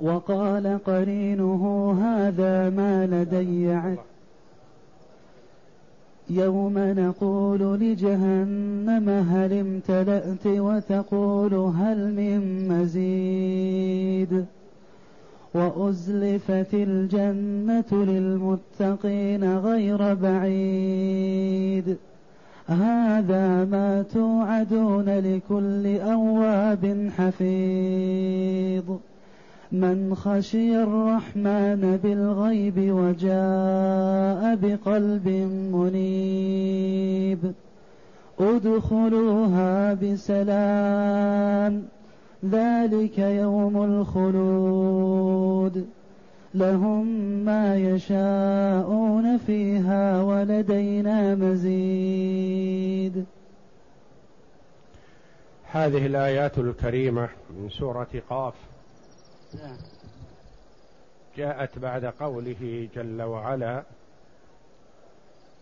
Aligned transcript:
وقال 0.00 0.78
قرينه 0.86 1.92
هذا 2.02 2.70
ما 2.70 3.06
لدي 3.06 3.72
عد. 3.72 3.98
يوم 6.30 6.74
نقول 6.78 7.80
لجهنم 7.80 9.08
هل 9.08 9.52
امتلأت 9.52 10.46
وتقول 10.46 11.54
هل 11.54 12.12
من 12.12 12.68
مزيد. 12.68 14.44
وأزلفت 15.54 16.74
الجنة 16.74 18.04
للمتقين 18.04 19.56
غير 19.58 20.14
بعيد. 20.14 21.96
هذا 22.66 23.64
ما 23.64 24.04
توعدون 24.14 25.08
لكل 25.08 26.00
أواب 26.00 27.10
حفيظ. 27.16 28.84
من 29.72 30.14
خشي 30.14 30.82
الرحمن 30.82 32.00
بالغيب 32.02 32.74
وجاء 32.78 34.56
بقلب 34.56 35.28
منيب. 35.72 37.52
ادخلوها 38.40 39.94
بسلام 39.94 41.82
ذلك 42.44 43.18
يوم 43.18 43.84
الخلود. 43.84 45.86
لهم 46.54 47.06
ما 47.44 47.76
يشاءون 47.76 49.38
فيها 49.38 50.22
ولدينا 50.22 51.34
مزيد. 51.34 53.24
هذه 55.70 56.06
الآيات 56.06 56.58
الكريمة 56.58 57.28
من 57.50 57.68
سورة 57.68 58.08
قاف. 58.30 58.54
جاءت 61.36 61.78
بعد 61.78 62.04
قوله 62.04 62.88
جل 62.94 63.22
وعلا 63.22 63.82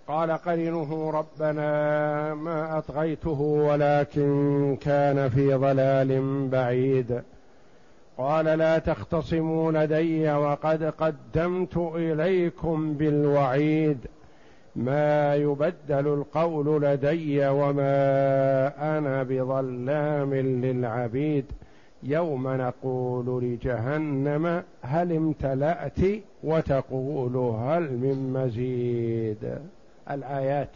قال 0.09 0.33
قرنه 0.33 1.11
ربنا 1.11 2.35
ما 2.35 2.79
أطغيته 2.79 3.41
ولكن 3.41 4.77
كان 4.81 5.29
في 5.29 5.55
ضلال 5.55 6.49
بعيد. 6.49 7.23
قال 8.19 8.45
لا 8.45 8.79
تختصموا 8.79 9.73
لدي 9.73 10.33
وقد 10.33 10.85
قدمت 10.85 11.77
إليكم 11.77 12.95
بالوعيد. 12.95 13.99
ما 14.77 15.35
يبدل 15.35 16.07
القول 16.07 16.83
لدي 16.83 17.47
وما 17.47 18.99
أنا 18.99 19.23
بظلام 19.23 20.35
للعبيد. 20.35 21.45
يوم 22.03 22.49
نقول 22.49 23.45
لجهنم 23.45 24.63
هل 24.83 25.13
امتلأت 25.13 25.99
وتقول 26.45 27.37
هل 27.37 27.83
من 27.83 28.33
مزيد؟ 28.33 29.59
الآيات. 30.11 30.69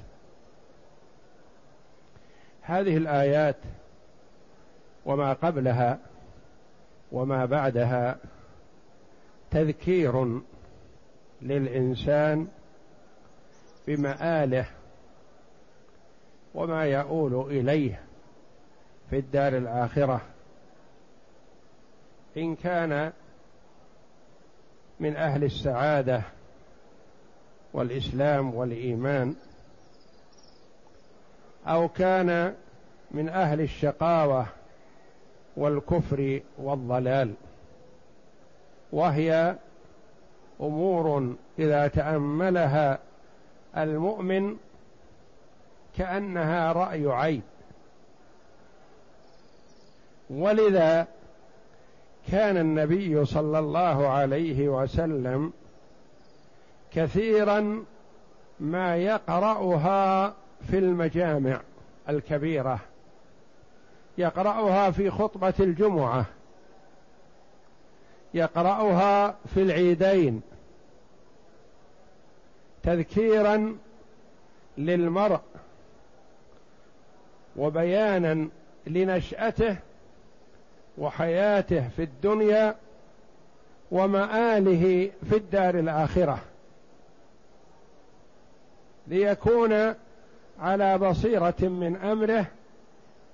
هذه 2.62 2.96
الآيات 2.96 3.56
وما 5.06 5.32
قبلها 5.32 5.98
وما 7.12 7.44
بعدها 7.44 8.16
تذكير 9.50 10.40
للإنسان 11.42 12.48
بمآله 13.86 14.66
وما 16.54 16.84
يؤول 16.84 17.50
إليه 17.50 18.00
في 19.10 19.18
الدار 19.18 19.56
الآخرة. 19.56 20.20
إن 22.36 22.56
كان 22.56 23.12
من 25.00 25.16
أهل 25.16 25.44
السعادة 25.44 26.22
والإسلام 27.72 28.54
والإيمان 28.54 29.34
أو 31.66 31.88
كان 31.88 32.54
من 33.10 33.28
أهل 33.28 33.60
الشقاوة 33.60 34.46
والكفر 35.56 36.40
والضلال 36.58 37.34
وهي 38.92 39.56
أمور 40.60 41.34
إذا 41.58 41.88
تأملها 41.88 42.98
المؤمن 43.76 44.56
كأنها 45.96 46.72
رأي 46.72 47.06
عين 47.06 47.42
ولذا 50.30 51.06
كان 52.30 52.56
النبي 52.56 53.24
صلى 53.24 53.58
الله 53.58 54.08
عليه 54.08 54.68
وسلم 54.68 55.52
كثيرا 56.92 57.84
ما 58.60 58.96
يقرأها 58.96 60.34
في 60.70 60.78
المجامع 60.78 61.60
الكبيرة. 62.08 62.80
يقرأها 64.18 64.90
في 64.90 65.10
خطبة 65.10 65.54
الجمعة. 65.60 66.24
يقرأها 68.34 69.36
في 69.54 69.62
العيدين. 69.62 70.42
تذكيرا 72.82 73.76
للمرء 74.78 75.40
وبيانا 77.56 78.48
لنشأته 78.86 79.76
وحياته 81.00 81.88
في 81.88 82.02
الدنيا 82.02 82.74
ومآله 83.90 85.10
في 85.30 85.36
الدار 85.36 85.78
الآخرة. 85.78 86.38
ليكون 89.06 89.94
على 90.60 90.98
بصيرة 90.98 91.54
من 91.60 91.96
أمره 91.96 92.46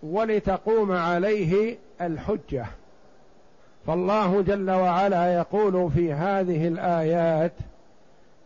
ولتقوم 0.03 0.93
عليه 0.93 1.79
الحجة. 2.01 2.67
فالله 3.87 4.43
جل 4.43 4.71
وعلا 4.71 5.35
يقول 5.35 5.91
في 5.91 6.13
هذه 6.13 6.69
الآيات 6.69 7.53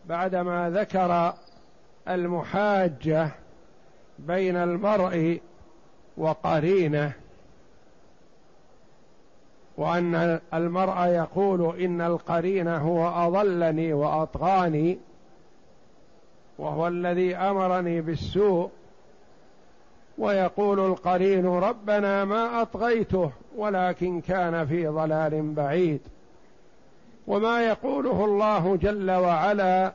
بعدما 0.05 0.69
ذكر 0.69 1.33
المحاجة 2.07 3.29
بين 4.19 4.55
المرء 4.55 5.41
وقرينه 6.17 7.13
وأن 9.81 10.39
المرء 10.53 11.05
يقول 11.05 11.79
إن 11.81 12.01
القرين 12.01 12.67
هو 12.67 13.07
أضلني 13.07 13.93
وأطغاني 13.93 14.99
وهو 16.57 16.87
الذي 16.87 17.35
أمرني 17.35 18.01
بالسوء 18.01 18.69
ويقول 20.17 20.79
القرين 20.79 21.45
ربنا 21.45 22.25
ما 22.25 22.61
أطغيته 22.61 23.31
ولكن 23.57 24.21
كان 24.21 24.65
في 24.65 24.87
ضلال 24.87 25.53
بعيد 25.53 26.01
وما 27.27 27.67
يقوله 27.67 28.25
الله 28.25 28.75
جل 28.75 29.11
وعلا 29.11 29.93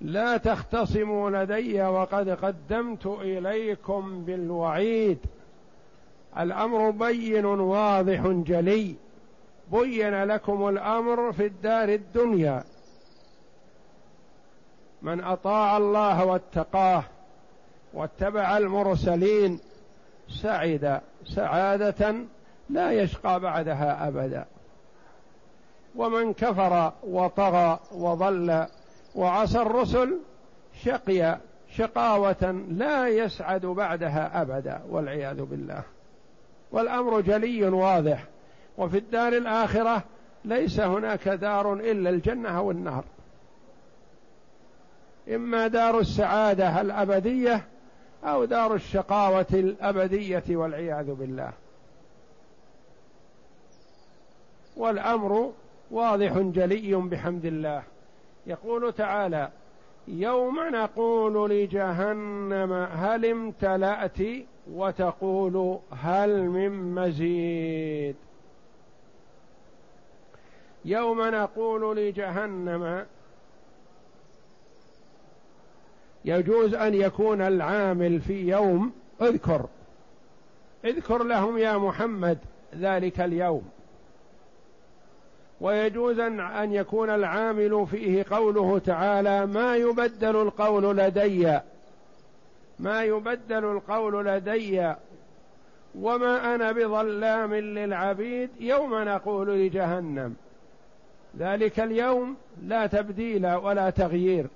لا 0.00 0.36
تختصموا 0.36 1.30
لدي 1.30 1.82
وقد 1.82 2.28
قدمت 2.28 3.06
إليكم 3.06 4.24
بالوعيد 4.24 5.18
الأمر 6.38 6.90
بين 6.90 7.44
واضح 7.44 8.26
جلي. 8.26 8.94
بين 9.72 10.24
لكم 10.24 10.68
الأمر 10.68 11.32
في 11.32 11.46
الدار 11.46 11.88
الدنيا. 11.88 12.64
من 15.02 15.24
أطاع 15.24 15.76
الله 15.76 16.24
واتقاه 16.24 17.04
واتبع 17.94 18.56
المرسلين 18.56 19.60
سعد 20.42 21.00
سعادة 21.24 22.14
لا 22.70 22.92
يشقى 22.92 23.40
بعدها 23.40 24.08
أبدا. 24.08 24.44
ومن 25.96 26.32
كفر 26.32 26.92
وطغى 27.02 27.80
وضل 27.92 28.66
وعصى 29.14 29.62
الرسل 29.62 30.18
شقي 30.84 31.38
شقاوة 31.76 32.64
لا 32.68 33.08
يسعد 33.08 33.66
بعدها 33.66 34.42
أبدا 34.42 34.82
والعياذ 34.88 35.42
بالله. 35.42 35.82
والأمر 36.72 37.20
جلي 37.20 37.68
واضح. 37.68 38.24
وفي 38.78 38.98
الدار 38.98 39.32
الآخرة 39.32 40.02
ليس 40.44 40.80
هناك 40.80 41.28
دار 41.28 41.74
إلا 41.74 42.10
الجنة 42.10 42.58
أو 42.58 42.70
النار 42.70 43.04
إما 45.28 45.66
دار 45.66 45.98
السعادة 45.98 46.80
الأبدية 46.80 47.64
أو 48.24 48.44
دار 48.44 48.74
الشقاوة 48.74 49.46
الأبدية 49.52 50.44
والعياذ 50.48 51.14
بالله. 51.14 51.52
والأمر 54.76 55.52
واضح 55.90 56.38
جلي 56.38 56.94
بحمد 56.94 57.44
الله. 57.44 57.82
يقول 58.46 58.92
تعالى 58.92 59.50
يوم 60.08 60.60
نقول 60.60 61.50
لجهنم 61.50 62.72
هل 62.72 63.26
امتلأت 63.26 64.18
وتقول 64.72 65.78
هل 65.90 66.42
من 66.42 66.94
مزيد. 66.94 68.16
يوم 70.84 71.22
نقول 71.22 71.96
لجهنم 71.96 73.06
يجوز 76.24 76.74
أن 76.74 76.94
يكون 76.94 77.40
العامل 77.40 78.20
في 78.20 78.48
يوم 78.48 78.92
اذكر 79.22 79.66
اذكر 80.84 81.22
لهم 81.22 81.58
يا 81.58 81.78
محمد 81.78 82.38
ذلك 82.74 83.20
اليوم. 83.20 83.62
ويجوز 85.60 86.18
أن 86.18 86.72
يكون 86.72 87.10
العامل 87.10 87.86
فيه 87.90 88.24
قوله 88.30 88.78
تعالى 88.78 89.46
ما 89.46 89.76
يبدل 89.76 90.36
القول 90.36 90.96
لدي. 90.96 91.60
ما 92.78 93.04
يبدل 93.04 93.64
القول 93.64 94.26
لدي 94.26 94.94
وما 95.98 96.54
أنا 96.54 96.72
بظلام 96.72 97.54
للعبيد 97.54 98.50
يوم 98.60 98.94
نقول 98.94 99.48
لجهنم. 99.66 100.34
ذلك 101.38 101.80
اليوم 101.80 102.36
لا 102.62 102.86
تبديل 102.86 103.46
ولا 103.46 103.90
تغيير. 103.90 104.46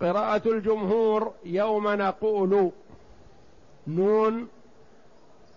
قراءة 0.00 0.48
الجمهور 0.48 1.32
يوم 1.44 1.88
نقول 1.88 2.70
نون 3.86 4.48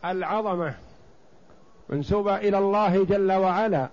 العظمة 0.06 0.74
منسوبة 1.90 2.36
إلى 2.38 2.58
الله 2.58 3.04
جل 3.04 3.32
وعلا. 3.32 3.88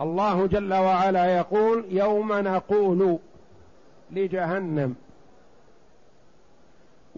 الله 0.00 0.46
جل 0.46 0.74
وعلا 0.74 1.36
يقول 1.38 1.84
يوم 1.90 2.32
نقول 2.32 3.18
لجهنم. 4.10 4.96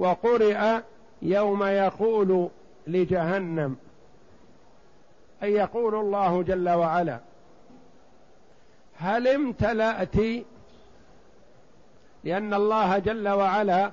وقرئ 0.00 0.80
يوم 1.22 1.64
يقول 1.64 2.48
لجهنم. 2.86 3.76
أي 5.42 5.52
يقول 5.52 5.94
الله 5.94 6.42
جل 6.42 6.68
وعلا 6.68 7.18
هل 8.98 9.28
امتلأت؟ 9.28 10.16
لأن 12.24 12.54
الله 12.54 12.98
جل 12.98 13.28
وعلا 13.28 13.92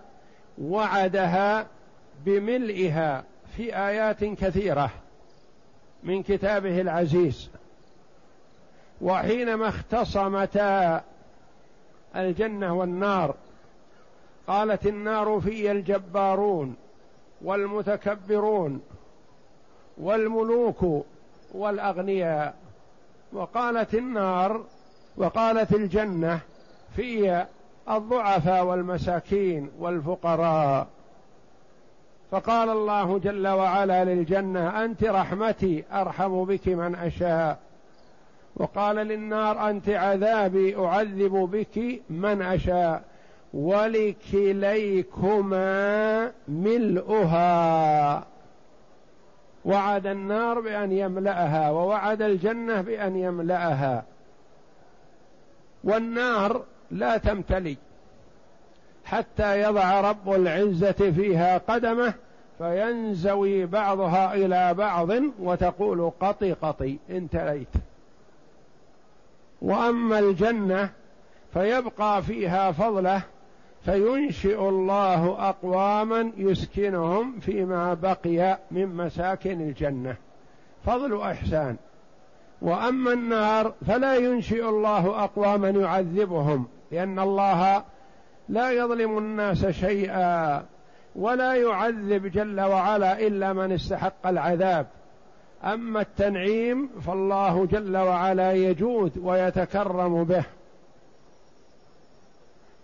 وعدها 0.61 1.67
بملئها 2.25 3.23
في 3.57 3.77
آيات 3.77 4.23
كثيرة 4.23 4.89
من 6.03 6.23
كتابه 6.23 6.81
العزيز. 6.81 7.49
وحينما 9.01 9.67
اختصمتا 9.67 11.03
الجنة 12.15 12.73
والنار 12.73 13.35
قالت 14.47 14.87
النار 14.87 15.39
في 15.39 15.71
الجبارون 15.71 16.75
والمتكبرون 17.41 18.81
والملوك 19.97 21.05
والأغنياء. 21.51 22.55
وقالت 23.33 23.93
النار 23.95 24.63
وقالت 25.17 25.73
الجنة 25.73 26.39
في 26.95 27.45
الضعفاء 27.89 28.65
والمساكين 28.65 29.69
والفقراء. 29.79 30.87
فقال 32.31 32.69
الله 32.69 33.19
جل 33.19 33.47
وعلا 33.47 34.03
للجنة 34.03 34.85
أنت 34.85 35.03
رحمتي 35.03 35.83
أرحم 35.91 36.43
بك 36.43 36.67
من 36.67 36.95
أشاء. 36.95 37.59
وقال 38.55 38.95
للنار 38.95 39.69
أنت 39.69 39.89
عذابي 39.89 40.77
أعذب 40.77 41.33
بك 41.33 42.01
من 42.09 42.41
أشاء. 42.41 43.03
ولكليكما 43.53 45.11
ملؤها. 46.47 48.23
وعد 49.65 50.07
النار 50.07 50.59
بأن 50.59 50.91
يملأها 50.91 51.71
ووعد 51.71 52.21
الجنة 52.21 52.81
بأن 52.81 53.15
يملأها. 53.15 54.03
والنار 55.83 56.63
لا 56.91 57.17
تمتلي 57.17 57.77
حتى 59.05 59.61
يضع 59.61 60.01
رب 60.01 60.33
العزة 60.33 60.91
فيها 60.91 61.57
قدمه 61.57 62.13
فينزوي 62.57 63.65
بعضها 63.65 64.33
إلى 64.33 64.73
بعض 64.73 65.09
وتقول 65.39 66.11
قطي 66.19 66.53
قطي 66.53 66.97
انتليت. 67.09 67.67
وأما 69.61 70.19
الجنة 70.19 70.89
فيبقى 71.53 72.23
فيها 72.23 72.71
فضله 72.71 73.21
فينشئ 73.85 74.69
الله 74.69 75.49
أقواما 75.49 76.31
يسكنهم 76.37 77.39
فيما 77.39 77.93
بقي 77.93 78.59
من 78.71 78.95
مساكن 78.95 79.61
الجنة. 79.61 80.15
فضل 80.85 81.21
احسان 81.21 81.75
وأما 82.61 83.13
النار 83.13 83.73
فلا 83.87 84.15
ينشئ 84.15 84.69
الله 84.69 85.23
أقواما 85.23 85.69
يعذبهم 85.69 86.67
لأن 86.91 87.19
الله 87.19 87.83
لا 88.49 88.71
يظلم 88.71 89.17
الناس 89.17 89.65
شيئا 89.65 90.65
ولا 91.15 91.53
يعذب 91.53 92.27
جل 92.27 92.61
وعلا 92.61 93.19
إلا 93.19 93.53
من 93.53 93.71
استحق 93.71 94.27
العذاب. 94.27 94.87
أما 95.63 96.01
التنعيم 96.01 96.89
فالله 97.01 97.65
جل 97.65 97.97
وعلا 97.97 98.53
يجود 98.53 99.17
ويتكرم 99.17 100.23
به. 100.23 100.43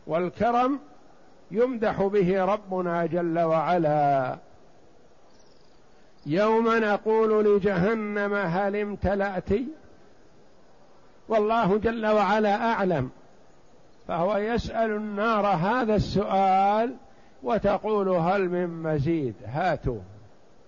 والكرم 0.07 0.79
يمدح 1.51 2.01
به 2.01 2.45
ربنا 2.45 3.05
جل 3.05 3.39
وعلا. 3.39 4.38
يوم 6.25 6.67
نقول 6.67 7.45
لجهنم 7.45 8.33
هل 8.33 8.75
امتلأت؟ 8.75 9.50
والله 11.29 11.77
جل 11.77 12.05
وعلا 12.05 12.71
أعلم. 12.71 13.09
فهو 14.07 14.38
يسأل 14.38 14.91
النار 14.91 15.45
هذا 15.45 15.95
السؤال 15.95 16.95
وتقول 17.44 18.09
هل 18.09 18.49
من 18.49 18.83
مزيد؟ 18.83 19.35
هاتوا 19.45 19.99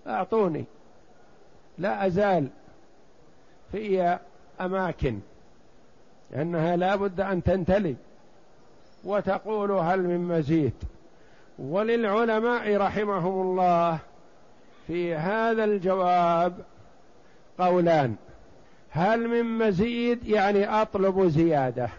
أعطوني. 0.07 0.65
لا 1.77 2.07
أزال 2.07 2.47
في 3.71 4.17
أماكن 4.61 5.19
لأنها 6.31 6.75
لا 6.75 6.95
بد 6.95 7.21
أن 7.21 7.43
تنتلي 7.43 7.95
وتقول 9.05 9.71
هل 9.71 10.03
من 10.03 10.19
مزيد. 10.19 10.73
وللعلماء 11.59 12.77
رحمهم 12.77 13.41
الله 13.41 13.99
في 14.87 15.15
هذا 15.15 15.63
الجواب 15.63 16.53
قولان. 17.59 18.15
هل 18.89 19.27
من 19.27 19.67
مزيد 19.67 20.27
يعني 20.27 20.81
أطلب 20.81 21.27
زيادة. 21.27 21.89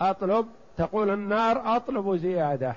أطلب 0.00 0.46
تقول 0.76 1.10
النار 1.10 1.76
أطلب 1.76 2.16
زيادة. 2.16 2.74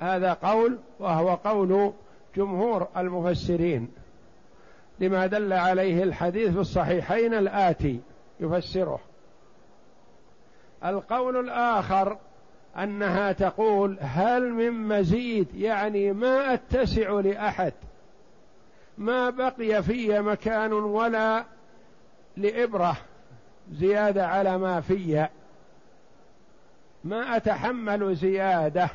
هذا 0.00 0.32
قول 0.32 0.78
وهو 0.98 1.34
قول 1.34 1.92
جمهور 2.36 2.88
المفسرين. 2.96 3.88
لما 5.00 5.26
دل 5.26 5.52
عليه 5.52 6.02
الحديث 6.02 6.52
في 6.52 6.60
الصحيحين 6.60 7.34
الآتي 7.34 8.00
يفسره. 8.40 9.00
القول 10.84 11.36
الآخر 11.36 12.18
أنها 12.76 13.32
تقول 13.32 13.98
هل 14.00 14.52
من 14.52 14.70
مزيد 14.70 15.54
يعني 15.54 16.12
ما 16.12 16.54
أتسع 16.54 17.10
لأحد 17.10 17.72
ما 18.98 19.30
بقي 19.30 19.82
في 19.82 20.20
مكان 20.20 20.72
ولا 20.72 21.44
لإبرة 22.36 22.96
زيادة 23.72 24.26
على 24.26 24.58
ما 24.58 24.80
في 24.80 25.28
ما 27.04 27.36
أتحمل 27.36 28.14
زيادة. 28.14 28.88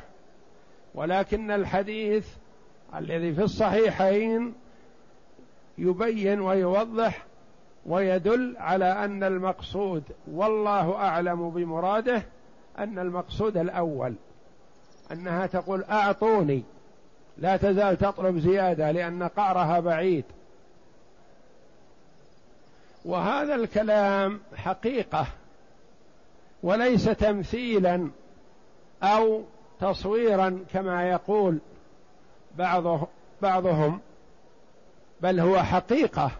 ولكن 0.94 1.50
الحديث 1.50 2.28
الذي 2.96 3.34
في 3.34 3.42
الصحيحين 3.42 4.54
يبين 5.78 6.40
ويوضح 6.40 7.26
ويدل 7.86 8.56
على 8.58 9.04
أن 9.04 9.24
المقصود 9.24 10.02
والله 10.32 10.94
أعلم 10.94 11.50
بمراده 11.50 12.22
أن 12.78 12.98
المقصود 12.98 13.56
الأول. 13.56 14.14
أنها 15.12 15.46
تقول 15.46 15.84
أعطوني 15.84 16.62
لا 17.38 17.56
تزال 17.56 17.98
تطلب 17.98 18.38
زيادة 18.38 18.90
لأن 18.90 19.22
قعرها 19.22 19.80
بعيد. 19.80 20.24
وهذا 23.04 23.54
الكلام 23.54 24.40
حقيقة 24.56 25.26
وليس 26.62 27.04
تمثيلا 27.04 28.10
أو 29.02 29.42
تصويرا 29.80 30.64
كما 30.72 31.08
يقول 31.08 31.58
بعضه 32.58 33.06
بعضهم 33.42 34.00
بل 35.20 35.40
هو 35.40 35.62
حقيقة. 35.62 36.30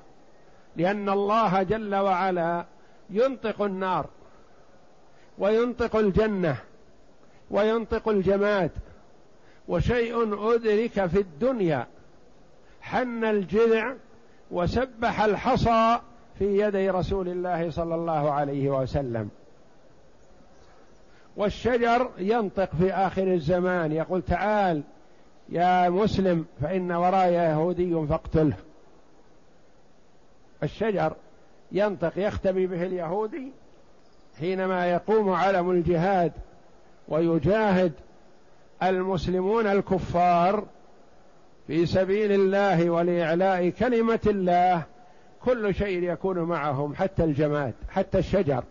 لأن 0.76 1.09
الله 1.09 1.62
جل 1.62 1.95
وعلا 1.95 2.64
ينطق 3.11 3.62
النار 3.62 4.06
وينطق 5.38 5.97
الجنة 5.97 6.56
وينطق 7.50 8.09
الجماد 8.09 8.71
وشيء 9.68 10.54
أدرك 10.54 11.06
في 11.06 11.21
الدنيا 11.21 11.87
حن 12.80 13.25
الجذع 13.25 13.95
وسبح 14.50 15.21
الحصى 15.21 15.99
في 16.38 16.59
يدي 16.59 16.90
رسول 16.90 17.28
الله 17.28 17.71
صلى 17.71 17.95
الله 17.95 18.33
عليه 18.33 18.71
وسلم. 18.71 19.28
والشجر 21.37 22.11
ينطق 22.18 22.71
في 22.78 22.92
آخر 22.92 23.35
الزمان 23.35 23.92
يقول 23.92 24.23
تعال 24.23 24.83
يا 25.49 25.88
مسلم 25.88 26.45
فإن 26.61 26.92
وراي 26.92 27.35
يهودي 27.35 28.06
فاقتله. 28.06 28.56
الشجر 30.66 31.12
ينطق 31.73 32.12
يختبي 32.16 32.66
به 32.66 32.82
اليهودي 32.82 33.52
حينما 34.38 34.87
يقوم 34.87 35.30
علم 35.30 35.70
الجهاد 35.70 36.32
ويجاهد 37.08 37.92
المسلمون 38.82 39.66
الكفار 39.66 40.64
في 41.66 41.87
سبيل 41.87 42.32
الله 42.32 42.90
ولإعلاء 42.90 43.68
كلمة 43.68 44.20
الله 44.26 44.82
كل 45.44 45.75
شيء 45.75 46.02
يكون 46.02 46.38
معهم 46.38 46.94
حتى 46.94 47.25
الجماد 47.25 47.75
حتى 47.88 48.18
الشجر. 48.18 48.64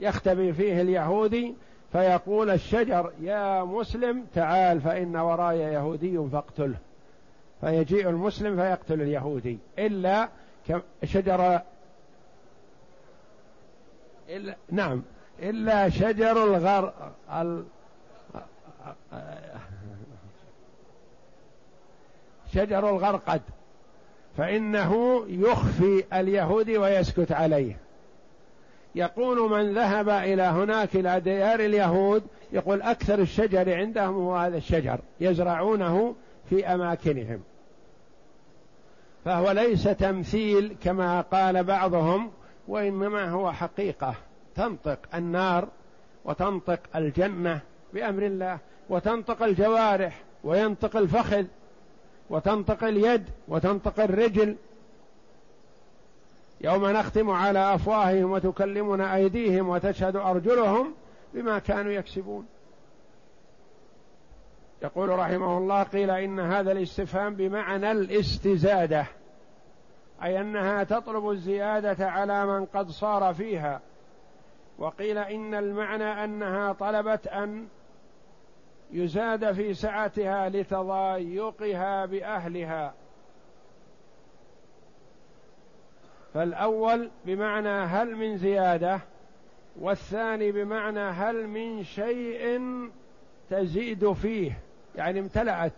يختبي 0.00 0.52
فيه 0.52 0.80
اليهودي 0.80 1.54
فيقول 1.92 2.50
الشجر 2.50 3.12
يا 3.20 3.64
مسلم 3.64 4.24
تعال 4.34 4.80
فإن 4.80 5.16
وراي 5.16 5.58
يهودي 5.58 6.28
فاقتله. 6.32 6.76
فيجيء 7.60 8.08
المسلم 8.08 8.56
فيقتل 8.56 9.02
اليهودي 9.02 9.58
إلا 9.78 10.28
شجر 11.04 11.60
إلا 14.28 14.56
نعم. 14.70 15.02
إلا 15.42 15.88
شجر 15.88 16.44
الغر 16.44 17.12
ال... 17.32 17.64
شجر 22.52 22.90
الغرقد. 22.90 23.42
فإنه 24.36 25.24
يخفي 25.28 26.04
اليهودي 26.12 26.78
ويسكت 26.78 27.32
عليه. 27.32 27.76
يقول 28.94 29.50
من 29.50 29.74
ذهب 29.74 30.08
إلى 30.08 30.42
هناك 30.42 30.96
إلى 30.96 31.20
ديار 31.20 31.60
اليهود 31.60 32.22
يقول 32.52 32.82
أكثر 32.82 33.18
الشجر 33.18 33.76
عندهم 33.76 34.14
هو 34.14 34.36
هذا 34.36 34.56
الشجر 34.56 34.98
يزرعونه 35.20 36.14
في 36.50 36.66
أماكنهم. 36.66 37.42
فهو 39.24 39.50
ليس 39.50 39.84
تمثيل 39.84 40.76
كما 40.82 41.20
قال 41.20 41.64
بعضهم 41.64 42.30
وإنما 42.68 43.30
هو 43.30 43.52
حقيقة. 43.52 44.14
تنطق 44.54 44.98
النار 45.14 45.68
وتنطق 46.24 46.80
الجنة 46.96 47.60
بأمر 47.94 48.22
الله 48.22 48.58
وتنطق 48.88 49.42
الجوارح 49.42 50.22
وينطق 50.44 50.96
الفخذ 50.96 51.44
وتنطق 52.30 52.84
اليد 52.84 53.24
وتنطق 53.48 54.00
الرجل. 54.00 54.56
يوم 56.60 56.86
نختم 56.86 57.30
على 57.30 57.74
أفواههم 57.74 58.30
وتكلمنا 58.30 59.14
أيديهم 59.14 59.68
وتشهد 59.68 60.16
أرجلهم 60.16 60.94
بما 61.34 61.58
كانوا 61.58 61.92
يكسبون. 61.92 62.46
يقول 64.82 65.08
رحمه 65.08 65.58
الله 65.58 65.82
قيل 65.82 66.10
إن 66.10 66.40
هذا 66.40 66.72
الاستفهام 66.72 67.34
بمعنى 67.34 67.90
الاستزادة 67.90 69.06
أي 70.22 70.40
أنها 70.40 70.84
تطلب 70.84 71.30
الزيادة 71.30 72.10
على 72.10 72.46
من 72.46 72.64
قد 72.66 72.90
صار 72.90 73.34
فيها. 73.34 73.80
وقيل 74.78 75.18
إن 75.18 75.54
المعنى 75.54 76.24
أنها 76.24 76.72
طلبت 76.72 77.26
أن 77.26 77.68
يزاد 78.90 79.52
في 79.52 79.74
سعتها 79.74 80.48
لتضايقها 80.48 82.06
بأهلها. 82.06 82.94
فالأول 86.34 87.10
بمعنى 87.24 87.68
هل 87.68 88.16
من 88.16 88.36
زيادة 88.36 89.00
والثاني 89.80 90.52
بمعنى 90.52 91.00
هل 91.00 91.46
من 91.46 91.84
شيء 91.84 92.60
تزيد 93.50 94.12
فيه. 94.12 94.58
يعني 94.98 95.20
امتلأت. 95.20 95.72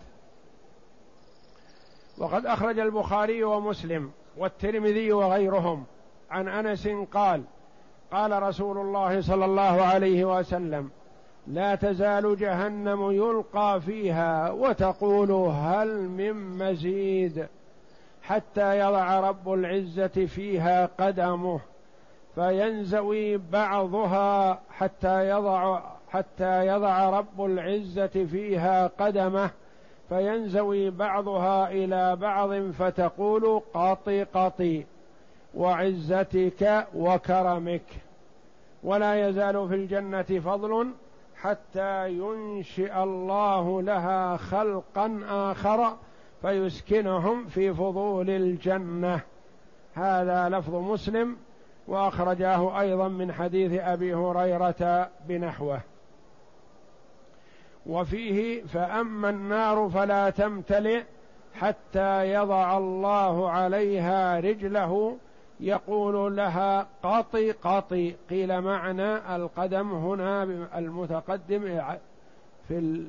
وقد 2.18 2.46
أخرج 2.46 2.78
البخاري 2.78 3.44
ومسلم 3.44 4.10
والترمذي 4.36 5.12
وغيرهم 5.12 5.84
عن 6.30 6.48
أنس 6.48 6.88
قال 6.88 7.42
قال 8.12 8.42
رسول 8.42 8.78
الله 8.78 9.20
صلى 9.20 9.44
الله 9.44 9.82
عليه 9.82 10.38
وسلم 10.38 10.90
لا 11.46 11.74
تزال 11.74 12.36
جهنم 12.36 13.10
يلقى 13.10 13.80
فيها 13.80 14.50
وتقول 14.50 15.32
هل 15.32 16.08
من 16.08 16.58
مزيد 16.58 17.46
حتى 18.22 18.78
يضع 18.78 19.20
رب 19.20 19.52
العزة 19.52 20.26
فيها 20.26 20.86
قدمه 20.86 21.60
فينزوي 22.34 23.36
بعضها 23.36 24.60
حتى 24.70 25.28
يضع 25.28 25.80
حتى 26.12 26.66
يضع 26.66 27.10
رب 27.10 27.44
العزة 27.44 28.06
فيها 28.06 28.86
قدمه 28.86 29.50
فينزوي 30.08 30.90
بعضها 30.90 31.70
إلى 31.70 32.16
بعض 32.16 32.70
فتقول 32.70 33.62
قطي 33.74 34.24
قطي 34.24 34.86
وعزتك 35.54 36.86
وكرمك. 36.94 37.82
ولا 38.82 39.28
يزال 39.28 39.68
في 39.68 39.74
الجنة 39.74 40.22
فضل 40.22 40.90
حتى 41.36 42.08
ينشئ 42.08 43.02
الله 43.02 43.82
لها 43.82 44.36
خلقا 44.36 45.20
آخر 45.28 45.96
فيسكنهم 46.42 47.46
في 47.46 47.74
فضول 47.74 48.30
الجنة. 48.30 49.20
هذا 49.94 50.48
لفظ 50.48 50.74
مسلم 50.74 51.36
وأخرجاه 51.88 52.80
أيضا 52.80 53.08
من 53.08 53.32
حديث 53.32 53.80
أبي 53.80 54.14
هريرة 54.14 55.08
بنحوه. 55.28 55.80
وفيه 57.86 58.62
فأما 58.62 59.30
النار 59.30 59.90
فلا 59.94 60.30
تمتلئ 60.30 61.02
حتى 61.54 62.32
يضع 62.32 62.78
الله 62.78 63.50
عليها 63.50 64.40
رجله. 64.40 65.16
يقول 65.60 66.36
لها 66.36 66.86
قطي 67.02 67.50
قطي 67.50 68.14
قيل 68.30 68.60
معنى 68.60 69.36
القدم 69.36 69.92
هنا 69.92 70.42
المتقدم 70.78 71.80
في 72.68 73.04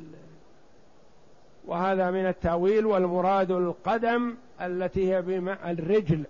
وهذا 1.67 2.11
من 2.11 2.25
التأويل 2.25 2.85
والمراد 2.85 3.51
القدم 3.51 4.35
التي 4.61 5.13
هي 5.13 5.21
بماء 5.21 5.71
الرجل. 5.71 6.23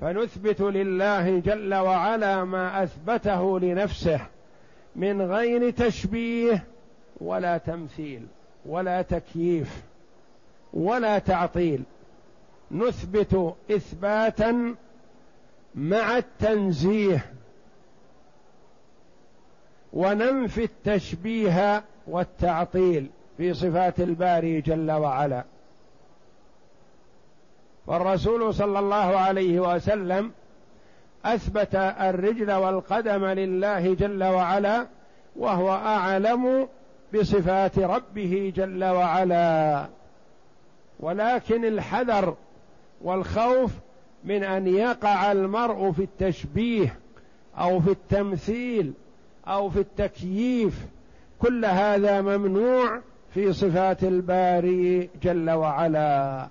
فنثبت 0.00 0.60
لله 0.60 1.38
جل 1.38 1.74
وعلا 1.74 2.44
ما 2.44 2.82
أثبته 2.82 3.60
لنفسه 3.60 4.20
من 4.96 5.22
غير 5.22 5.70
تشبيه 5.70 6.64
ولا 7.20 7.58
تمثيل 7.58 8.26
ولا 8.66 9.02
تكييف 9.02 9.82
ولا 10.72 11.18
تعطيل. 11.18 11.82
نثبت 12.70 13.54
إثباتا 13.70 14.74
مع 15.74 16.16
التنزيه 16.16 17.24
وننفي 19.92 20.64
التشبيه 20.64 21.84
والتعطيل 22.06 23.10
في 23.36 23.54
صفات 23.54 24.00
الباري 24.00 24.60
جل 24.60 24.90
وعلا. 24.90 25.44
والرسول 27.86 28.54
صلى 28.54 28.78
الله 28.78 28.96
عليه 29.18 29.74
وسلم 29.74 30.32
أثبت 31.24 31.74
الرجل 31.74 32.52
والقدم 32.52 33.24
لله 33.24 33.94
جل 33.94 34.24
وعلا 34.24 34.86
وهو 35.36 35.70
أعلم 35.70 36.68
بصفات 37.14 37.78
ربه 37.78 38.52
جل 38.56 38.84
وعلا. 38.84 39.86
ولكن 41.00 41.64
الحذر 41.64 42.34
والخوف 43.02 43.72
من 44.24 44.44
أن 44.44 44.66
يقع 44.66 45.32
المرء 45.32 45.92
في 45.92 46.02
التشبيه 46.02 46.98
أو 47.58 47.80
في 47.80 47.90
التمثيل 47.90 48.92
أو 49.48 49.70
في 49.70 49.80
التكييف. 49.80 50.86
كل 51.38 51.64
هذا 51.64 52.20
ممنوع 52.20 53.00
في 53.34 53.52
صفات 53.52 54.04
الباري 54.04 55.10
جل 55.22 55.50
وعلا. 55.50 56.48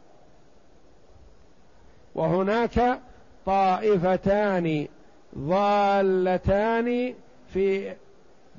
وهناك 2.15 2.99
طائفتان 3.45 4.87
ضالتان 5.37 7.13
في 7.53 7.93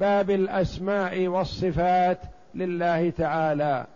باب 0.01 0.31
الأسماء 0.31 1.27
والصفات 1.27 2.19
لله 2.55 3.11
تعالى. 3.11 3.87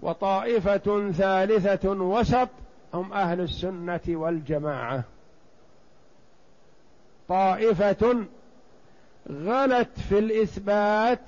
وطائفة 0.00 1.10
ثالثة 1.10 1.90
وسط 1.90 2.48
هم 2.94 3.12
أهل 3.12 3.40
السنة 3.40 4.00
والجماعة. 4.08 5.02
طائفة 7.28 8.24
غلت 9.30 10.00
في 10.08 10.18
الإثبات 10.18 11.24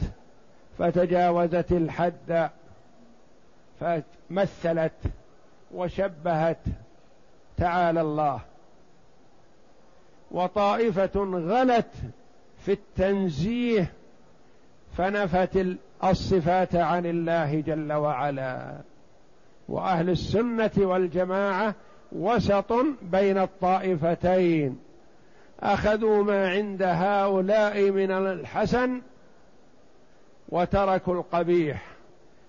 فتجاوزت 0.78 1.72
الحد 1.72 2.50
فمثلت 3.80 4.92
وشبهت 5.74 6.58
تعالى 7.56 8.00
الله. 8.00 8.40
وطائفة 10.30 11.24
غلت 11.24 11.90
في 12.66 12.72
التنزيه 12.72 13.92
فنفت 14.96 15.66
الصفات 16.04 16.74
عن 16.76 17.06
الله 17.06 17.60
جل 17.60 17.92
وعلا. 17.92 18.76
وأهل 19.68 20.10
السنة 20.10 20.70
والجماعة 20.76 21.74
وسط 22.12 22.72
بين 23.02 23.38
الطائفتين. 23.38 24.78
أخذوا 25.60 26.24
ما 26.24 26.50
عند 26.50 26.82
هؤلاء 26.82 27.90
من 27.90 28.10
الحسن 28.10 29.00
وتركوا 30.48 31.14
القبيح. 31.14 31.82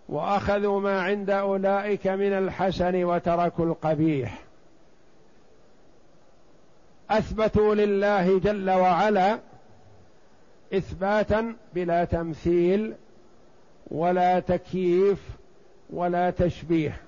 وأخذوا 0.09 0.79
ما 0.79 1.01
عند 1.01 1.29
أولئك 1.29 2.07
من 2.07 2.33
الحسن 2.33 3.03
وتركوا 3.03 3.65
القبيح. 3.65 4.43
أثبتوا 7.09 7.75
لله 7.75 8.39
جل 8.39 8.69
وعلا 8.69 9.39
إثباتا 10.73 11.55
بلا 11.75 12.05
تمثيل 12.05 12.93
ولا 13.91 14.39
تكييف 14.39 15.29
ولا 15.89 16.29
تشبيه. 16.29 17.01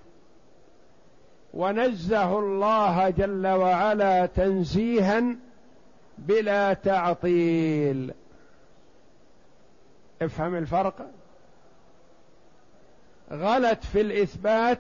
ونزه 1.54 2.40
الله 2.40 3.10
جل 3.10 3.48
وعلا 3.48 4.26
تنزيها 4.26 5.24
بلا 6.18 6.74
تعطيل. 6.74 8.14
افهم 10.22 10.56
الفرق؟ 10.56 11.08
غلت 13.32 13.84
في 13.84 14.02
الإثبات 14.02 14.80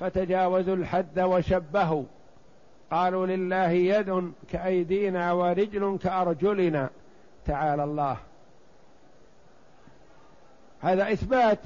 فتجاوزوا 0.00 0.76
الحد 0.76 1.20
وشبهوا. 1.20 2.04
قالوا 2.90 3.26
لله 3.26 3.70
يد 3.70 4.32
كأيدينا 4.50 5.32
ورجل 5.32 5.98
كأرجلنا. 6.02 6.90
تعالى 7.46 7.84
الله. 7.84 8.16
هذا 10.80 11.12
إثبات 11.12 11.58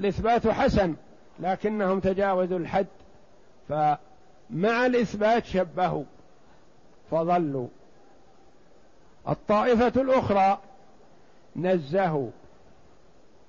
الإثبات 0.00 0.48
حسن 0.48 0.94
لكنهم 1.40 2.00
تجاوزوا 2.00 2.58
الحد 2.58 2.86
فمع 3.68 4.86
الإثبات 4.86 5.44
شبهوا 5.44 6.04
فضلوا 7.10 7.68
الطائفة 9.28 10.02
الأخرى 10.02 10.58
نزهوا 11.56 12.30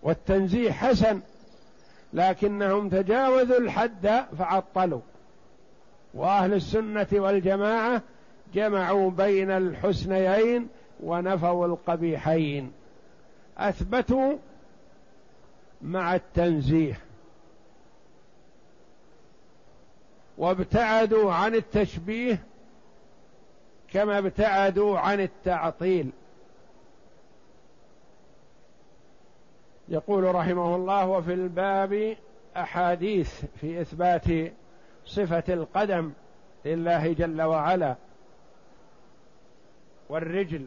والتنزيه 0.04 0.72
حسن 0.72 1.22
لكنهم 2.14 2.90
تجاوزوا 2.90 3.58
الحد 3.58 4.26
فعطلوا. 4.40 5.02
وأهل 6.14 6.54
السنة 6.54 7.08
والجماعة 7.14 8.02
جمعوا 8.54 9.12
بين 9.12 9.52
الحسنيين 9.52 10.68
ونفوا 11.04 11.66
القبيحين. 11.66 12.72
أثبتوا 13.58 14.38
مع 15.82 16.16
التنزيه. 16.16 17.00
وابتعدوا 20.38 21.34
عن 21.34 21.56
التشبيه 21.56 22.44
كما 23.94 24.18
ابتعدوا 24.18 25.00
عن 25.00 25.20
التعطيل. 25.20 26.12
يقول 29.90 30.36
رحمه 30.36 30.76
الله 30.76 31.08
وفي 31.08 31.34
الباب 31.34 32.18
أحاديث 32.58 33.46
في 33.62 33.82
إثبات 33.82 34.54
صفة 35.06 35.44
القدم 35.50 36.12
لله 36.66 37.14
جل 37.14 37.42
وعلا 37.42 37.96
والرجل 40.10 40.66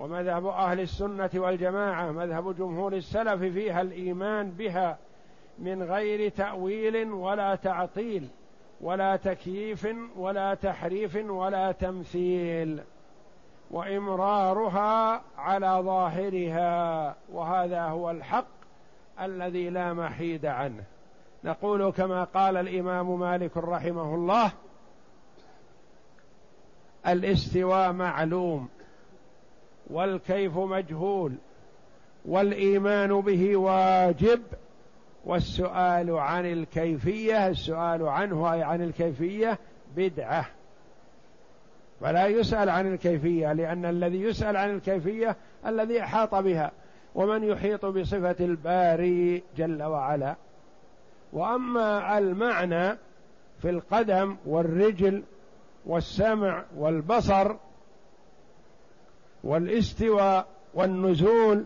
ومذهب 0.00 0.46
أهل 0.46 0.80
السنة 0.80 1.30
والجماعة 1.34 2.10
مذهب 2.12 2.56
جمهور 2.56 2.92
السلف 2.92 3.42
فيها 3.42 3.80
الإيمان 3.80 4.50
بها 4.50 4.98
من 5.58 5.82
غير 5.82 6.28
تأويل 6.28 7.12
ولا 7.12 7.54
تعطيل 7.54 8.28
ولا 8.80 9.16
تكييف 9.16 9.88
ولا 10.16 10.54
تحريف 10.54 11.16
ولا 11.16 11.72
تمثيل 11.72 12.82
وإمرارها 13.70 15.22
على 15.38 15.80
ظاهرها 15.84 17.16
وهذا 17.32 17.82
هو 17.82 18.10
الحق 18.10 18.46
الذي 19.20 19.70
لا 19.70 19.92
محيد 19.92 20.46
عنه. 20.46 20.84
نقول 21.44 21.92
كما 21.92 22.24
قال 22.24 22.56
الإمام 22.56 23.20
مالك 23.20 23.56
رحمه 23.56 24.14
الله 24.14 24.52
الاستواء 27.06 27.92
معلوم 27.92 28.68
والكيف 29.90 30.56
مجهول 30.56 31.34
والإيمان 32.24 33.20
به 33.20 33.56
واجب 33.56 34.42
والسؤال 35.24 36.10
عن 36.10 36.46
الكيفية 36.46 37.48
السؤال 37.48 38.08
عنه 38.08 38.52
أي 38.52 38.62
عن 38.62 38.82
الكيفية 38.82 39.58
بدعة. 39.96 40.46
فلا 42.00 42.26
يسأل 42.26 42.68
عن 42.68 42.92
الكيفية 42.92 43.52
لأن 43.52 43.84
الذي 43.84 44.22
يسأل 44.22 44.56
عن 44.56 44.70
الكيفية 44.74 45.36
الذي 45.66 46.02
أحاط 46.02 46.34
بها 46.34 46.72
ومن 47.14 47.44
يحيط 47.44 47.86
بصفة 47.86 48.36
الباري 48.40 49.42
جل 49.56 49.82
وعلا. 49.82 50.36
وأما 51.32 52.18
المعنى 52.18 52.98
في 53.62 53.70
القدم 53.70 54.36
والرجل 54.46 55.22
والسمع 55.86 56.64
والبصر 56.76 57.56
والاستواء 59.44 60.46
والنزول 60.74 61.64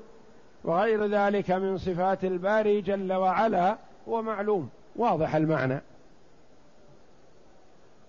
وغير 0.64 1.06
ذلك 1.06 1.50
من 1.50 1.78
صفات 1.78 2.24
الباري 2.24 2.80
جل 2.80 3.12
وعلا 3.12 3.76
هو 4.08 4.22
معلوم. 4.22 4.68
واضح 4.96 5.34
المعنى. 5.34 5.80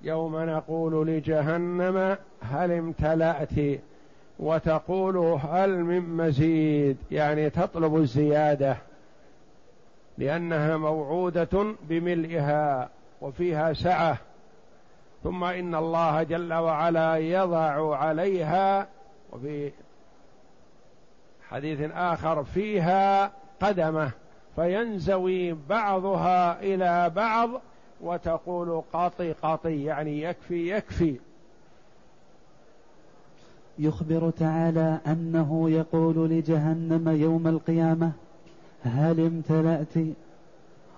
يوم 0.02 0.36
نقول 0.36 1.08
لجهنم 1.08 2.18
هل 2.42 2.72
امتلأت 2.72 3.80
وتقول 4.40 5.18
هل 5.18 5.84
من 5.84 6.18
مزيد؟ 6.18 6.98
يعني 7.12 7.50
تطلب 7.50 7.96
الزيادة 7.96 8.78
لأنها 10.18 10.78
موعودة 10.78 11.76
بملئها 11.90 12.90
وفيها 13.22 13.74
سعة. 13.74 14.18
ثم 15.24 15.44
إن 15.44 15.76
الله 15.76 16.24
جل 16.24 16.54
وعلا 16.54 17.18
يضع 17.18 17.98
عليها 17.98 18.88
وفي 19.36 19.72
حديث 21.50 21.80
آخر 21.94 22.44
فيها 22.44 23.32
قدمة 23.62 24.12
فينزوي 24.56 25.54
بعضها 25.70 26.62
إلى 26.62 27.10
بعض 27.10 27.50
وتقول 28.02 28.82
قاطي 28.94 29.32
قاطي 29.32 29.84
يعني 29.84 30.22
يكفي 30.22 30.72
يكفي. 30.72 31.16
يخبر 33.80 34.30
تعالى 34.30 35.00
أنه 35.08 35.70
يقول 35.70 36.30
لجهنم 36.30 37.10
يوم 37.10 37.48
القيامة 37.48 38.12
هل 38.84 39.20
امتلأت؟ 39.20 39.94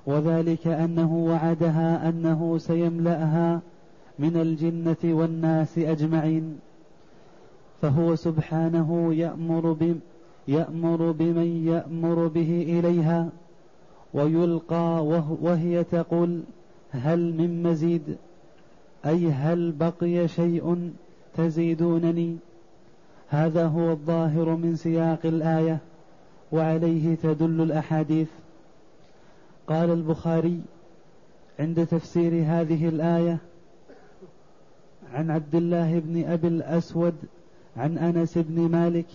وذلك 0.06 0.68
أنه 0.68 1.14
وعدها 1.14 2.10
أنه 2.10 2.58
سيملأها 2.58 3.60
من 4.20 4.38
الجنة 4.38 5.16
والناس 5.16 5.78
أجمعين. 5.78 6.60
فهو 7.82 8.16
سبحانه 8.16 9.14
يأمر 9.14 9.72
بم 9.72 10.00
يأمر 10.48 11.12
بمن 11.12 11.68
يأمر 11.68 12.28
به 12.28 12.80
إليها 12.80 13.30
ويلقى 14.14 15.06
وهي 15.42 15.84
تقول 15.84 16.42
هل 16.92 17.34
من 17.34 17.64
مزيد؟ 17.64 18.18
أي 19.06 19.32
هل 19.32 19.72
بقي 19.72 20.28
شيء 20.28 20.92
تزيدونني؟ 21.38 22.38
هذا 23.30 23.68
هو 23.68 23.92
الظاهر 23.92 24.56
من 24.56 24.76
سياق 24.76 25.20
الآية 25.26 25.78
وعليه 26.52 27.16
تدل 27.16 27.62
الأحاديث. 27.62 28.28
قال 29.68 29.90
البخاري 29.90 30.62
عند 31.60 31.86
تفسير 31.86 32.44
هذه 32.46 32.90
الآية 32.90 33.38
عن 35.14 35.32
عبد 35.32 35.56
الله 35.56 36.00
بن 36.00 36.24
أبي 36.24 36.48
الأسود 36.48 37.16
عن 37.78 37.98
أنس 37.98 38.38
بن 38.38 38.72
مالك 38.72 39.06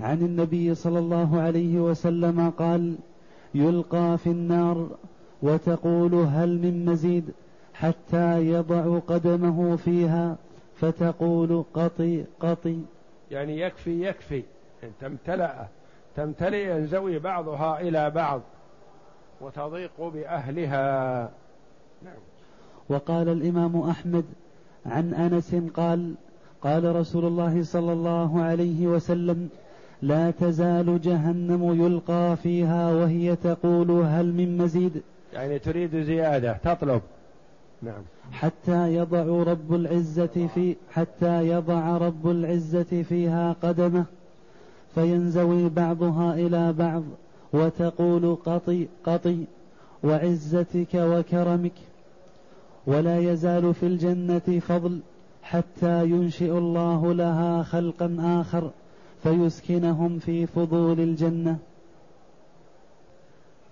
عن 0.00 0.16
النبي 0.16 0.74
صلى 0.74 0.98
الله 0.98 1.40
عليه 1.40 1.80
وسلم 1.80 2.50
قال 2.50 2.96
يلقى 3.54 4.18
في 4.18 4.26
النار 4.26 4.88
وتقول 5.42 6.14
هل 6.14 6.58
من 6.58 6.84
مزيد 6.84 7.24
حتى 7.74 8.46
يضع 8.46 8.98
قدمه 8.98 9.76
فيها 9.76 10.36
فتقول 10.76 11.64
قطي 11.74 12.24
قطي. 12.40 12.80
يعني 13.30 13.60
يكفي 13.60 14.08
يكفي. 14.08 14.42
تمتلأ 15.00 15.66
تمتلئ 16.16 16.76
ينزوي 16.76 17.18
بعضها 17.18 17.80
إلى 17.80 18.10
بعض 18.10 18.40
وتضيق 19.40 20.00
بأهلها. 20.00 21.30
نعم. 22.04 22.14
وقال 22.88 23.28
الإمام 23.28 23.76
أحمد 23.80 24.24
عن 24.86 25.14
أنس 25.14 25.54
قال 25.74 26.14
قال 26.66 26.96
رسول 26.96 27.24
الله 27.24 27.62
صلى 27.62 27.92
الله 27.92 28.42
عليه 28.42 28.86
وسلم 28.86 29.48
لا 30.02 30.30
تزال 30.30 31.00
جهنم 31.00 31.84
يلقى 31.84 32.36
فيها 32.42 32.92
وهي 32.92 33.36
تقول 33.36 33.90
هل 33.90 34.32
من 34.32 34.58
مزيد؟ 34.58 35.02
يعني 35.32 35.58
تريد 35.58 36.02
زيادة 36.02 36.52
تطلب. 36.64 37.00
نعم. 37.82 38.02
حتى 38.32 38.94
يضع 38.94 39.22
رب 39.42 39.74
العزة 39.74 40.48
في 40.54 40.76
حتى 40.90 41.48
يضع 41.48 41.96
رب 41.98 42.30
العزة 42.30 43.02
فيها 43.08 43.56
قدمه 43.62 44.04
فينزوي 44.94 45.68
بعضها 45.68 46.34
إلى 46.34 46.72
بعض 46.72 47.02
وتقول 47.52 48.36
قطي 48.46 48.86
قطي 49.04 49.44
وعزتك 50.04 50.94
وكرمك 50.94 51.78
ولا 52.86 53.18
يزال 53.18 53.74
في 53.74 53.86
الجنة 53.86 54.60
فضل. 54.68 55.00
حتى 55.50 56.04
ينشئ 56.04 56.50
الله 56.50 57.14
لها 57.14 57.62
خلقا 57.62 58.16
آخر 58.40 58.70
فيسكنهم 59.22 60.18
في 60.18 60.46
فضول 60.46 61.00
الجنة. 61.00 61.58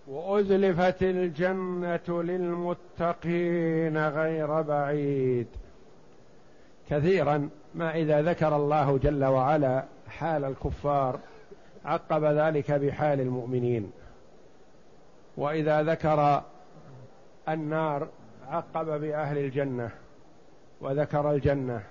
وأزلفت 0.08 1.02
الجنة 1.02 2.22
للمتقين 2.22 4.08
غير 4.08 4.62
بعيد. 4.62 5.46
كثيرا 6.90 7.48
ما 7.74 7.94
إذا 7.94 8.22
ذكر 8.22 8.56
الله 8.56 8.98
جل 8.98 9.24
وعلا 9.24 9.84
حال 10.08 10.44
الكفار 10.44 11.18
عقب 11.84 12.24
ذلك 12.24 12.72
بحال 12.72 13.20
المؤمنين. 13.20 13.92
وإذا 15.36 15.82
ذكر 15.82 16.42
النار 17.48 18.08
عقب 18.48 19.00
بأهل 19.00 19.38
الجنة. 19.38 19.90
وذكر 20.80 21.30
الجنة. 21.30 21.82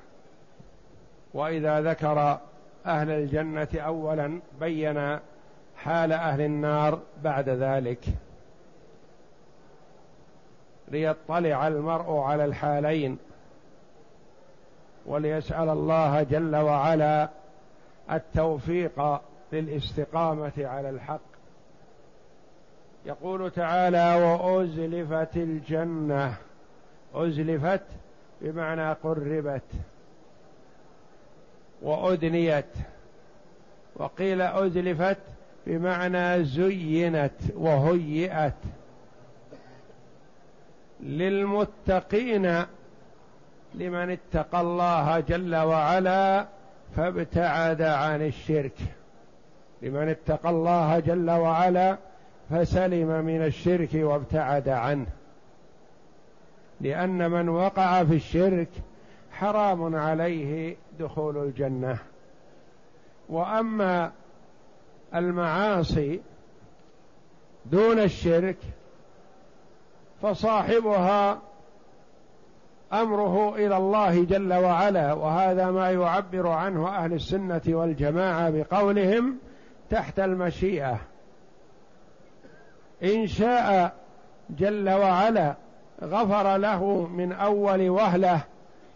وإذا 1.33 1.81
ذكر 1.81 2.39
أهل 2.85 3.09
الجنة 3.09 3.67
اولا 3.75 4.39
بين 4.59 5.19
حال 5.77 6.11
أهل 6.11 6.41
النار 6.41 6.99
بعد 7.23 7.49
ذلك. 7.49 8.05
ليطلع 10.87 11.67
المرء 11.67 12.17
على 12.17 12.45
الحالين. 12.45 13.17
وليسأل 15.05 15.69
الله 15.69 16.23
جل 16.23 16.55
وعلا 16.55 17.29
التوفيق 18.11 19.21
للاستقامة 19.53 20.51
على 20.57 20.89
الحق. 20.89 21.19
يقول 23.05 23.51
تعالى 23.51 24.15
وأزلفت 24.15 25.37
الجنة. 25.37 26.35
أزلفت 27.13 27.83
بمعنى 28.43 28.93
قربت 28.93 29.61
وأدنيت 31.81 32.65
وقيل 33.95 34.41
أزلفت 34.41 35.17
بمعنى 35.67 36.43
زينت 36.43 37.31
وهيئت 37.55 38.53
للمتقين 40.99 42.65
لمن 43.73 44.09
اتقى 44.09 44.61
الله 44.61 45.19
جل 45.19 45.55
وعلا 45.55 46.45
فابتعد 46.95 47.81
عن 47.81 48.21
الشرك 48.21 48.77
لمن 49.81 50.09
اتقى 50.09 50.49
الله 50.49 50.99
جل 50.99 51.31
وعلا 51.31 51.97
فسلم 52.49 53.25
من 53.25 53.45
الشرك 53.45 53.89
وابتعد 53.93 54.69
عنه 54.69 55.05
لأن 56.83 57.31
من 57.31 57.49
وقع 57.49 58.03
في 58.03 58.15
الشرك 58.15 58.69
حرام 59.31 59.95
عليه 59.95 60.75
دخول 60.99 61.37
الجنة. 61.37 61.97
وأما 63.29 64.11
المعاصي 65.15 66.21
دون 67.65 67.99
الشرك 67.99 68.57
فصاحبها 70.21 71.39
أمره 72.93 73.55
إلى 73.55 73.77
الله 73.77 74.23
جل 74.23 74.53
وعلا 74.53 75.13
وهذا 75.13 75.71
ما 75.71 75.91
يعبر 75.91 76.47
عنه 76.47 76.87
أهل 76.87 77.13
السنة 77.13 77.61
والجماعة 77.67 78.49
بقولهم 78.49 79.37
تحت 79.89 80.19
المشيئة. 80.19 80.99
إن 83.03 83.27
شاء 83.27 83.95
جل 84.49 84.89
وعلا 84.89 85.55
غفر 86.01 86.57
له 86.57 87.07
من 87.07 87.31
أول 87.31 87.89
وهلة 87.89 88.41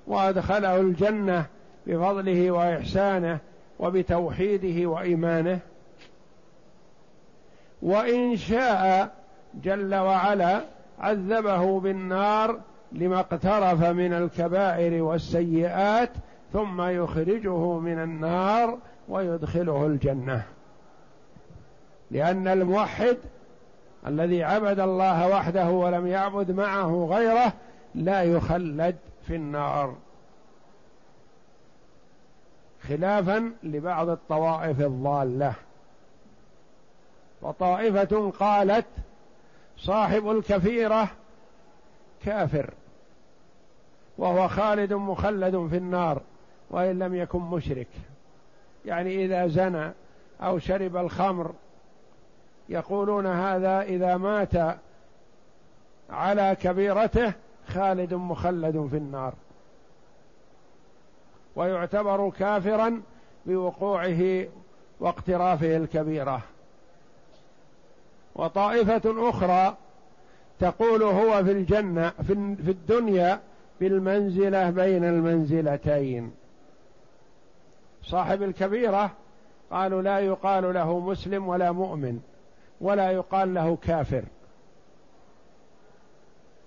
وأدخله 0.07 0.79
الجنة 0.79 1.45
بفضله 1.87 2.51
وإحسانه 2.51 3.39
وبتوحيده 3.79 4.89
وإيمانه. 4.89 5.59
وإن 7.81 8.37
شاء 8.37 9.11
جل 9.63 9.95
وعلا 9.95 10.61
عذبه 10.99 11.79
بالنار 11.79 12.59
لما 12.91 13.19
اقترف 13.19 13.83
من 13.83 14.13
الكبائر 14.13 15.03
والسيئات 15.03 16.09
ثم 16.53 16.81
يخرجه 16.81 17.79
من 17.79 18.03
النار 18.03 18.77
ويدخله 19.09 19.85
الجنة. 19.85 20.43
لأن 22.11 22.47
الموحد 22.47 23.17
الذي 24.07 24.43
عبد 24.43 24.79
الله 24.79 25.27
وحده 25.27 25.69
ولم 25.69 26.07
يعبد 26.07 26.51
معه 26.51 27.07
غيره 27.11 27.53
لا 27.95 28.23
يخلد 28.23 28.95
في 29.27 29.35
النار. 29.35 29.95
خلافا 32.87 33.51
لبعض 33.63 34.09
الطوائف 34.09 34.81
الضالة. 34.81 35.53
وطائفة 37.41 38.31
قالت 38.39 38.85
صاحب 39.77 40.29
الكفيرة 40.29 41.09
كافر 42.25 42.73
وهو 44.17 44.47
خالد 44.47 44.93
مخلد 44.93 45.67
في 45.69 45.77
النار 45.77 46.21
وإن 46.69 46.99
لم 46.99 47.15
يكن 47.15 47.39
مشرك. 47.39 47.87
يعني 48.85 49.25
إذا 49.25 49.47
زنى 49.47 49.91
أو 50.41 50.59
شرب 50.59 50.97
الخمر 50.97 51.53
يقولون 52.69 53.25
هذا 53.27 53.81
إذا 53.81 54.17
مات 54.17 54.77
على 56.09 56.57
كبيرته 56.61 57.33
خالد 57.67 58.13
مخلد 58.13 58.87
في 58.91 58.97
النار. 58.97 59.33
ويعتبر 61.55 62.29
كافرا 62.29 63.01
بوقوعه 63.45 64.45
واقترافه 64.99 65.77
الكبيرة. 65.77 66.41
وطائفة 68.35 69.29
أخرى 69.29 69.77
تقول 70.59 71.03
هو 71.03 71.43
في 71.43 71.51
الجنة 71.51 72.09
في 72.09 72.71
الدنيا 72.71 73.39
بالمنزلة 73.79 74.69
بين 74.69 75.03
المنزلتين. 75.03 76.31
صاحب 78.03 78.43
الكبيرة 78.43 79.11
قالوا 79.71 80.01
لا 80.01 80.19
يقال 80.19 80.73
له 80.73 80.99
مسلم 80.99 81.47
ولا 81.47 81.71
مؤمن. 81.71 82.19
ولا 82.81 83.11
يقال 83.11 83.53
له 83.53 83.75
كافر. 83.75 84.23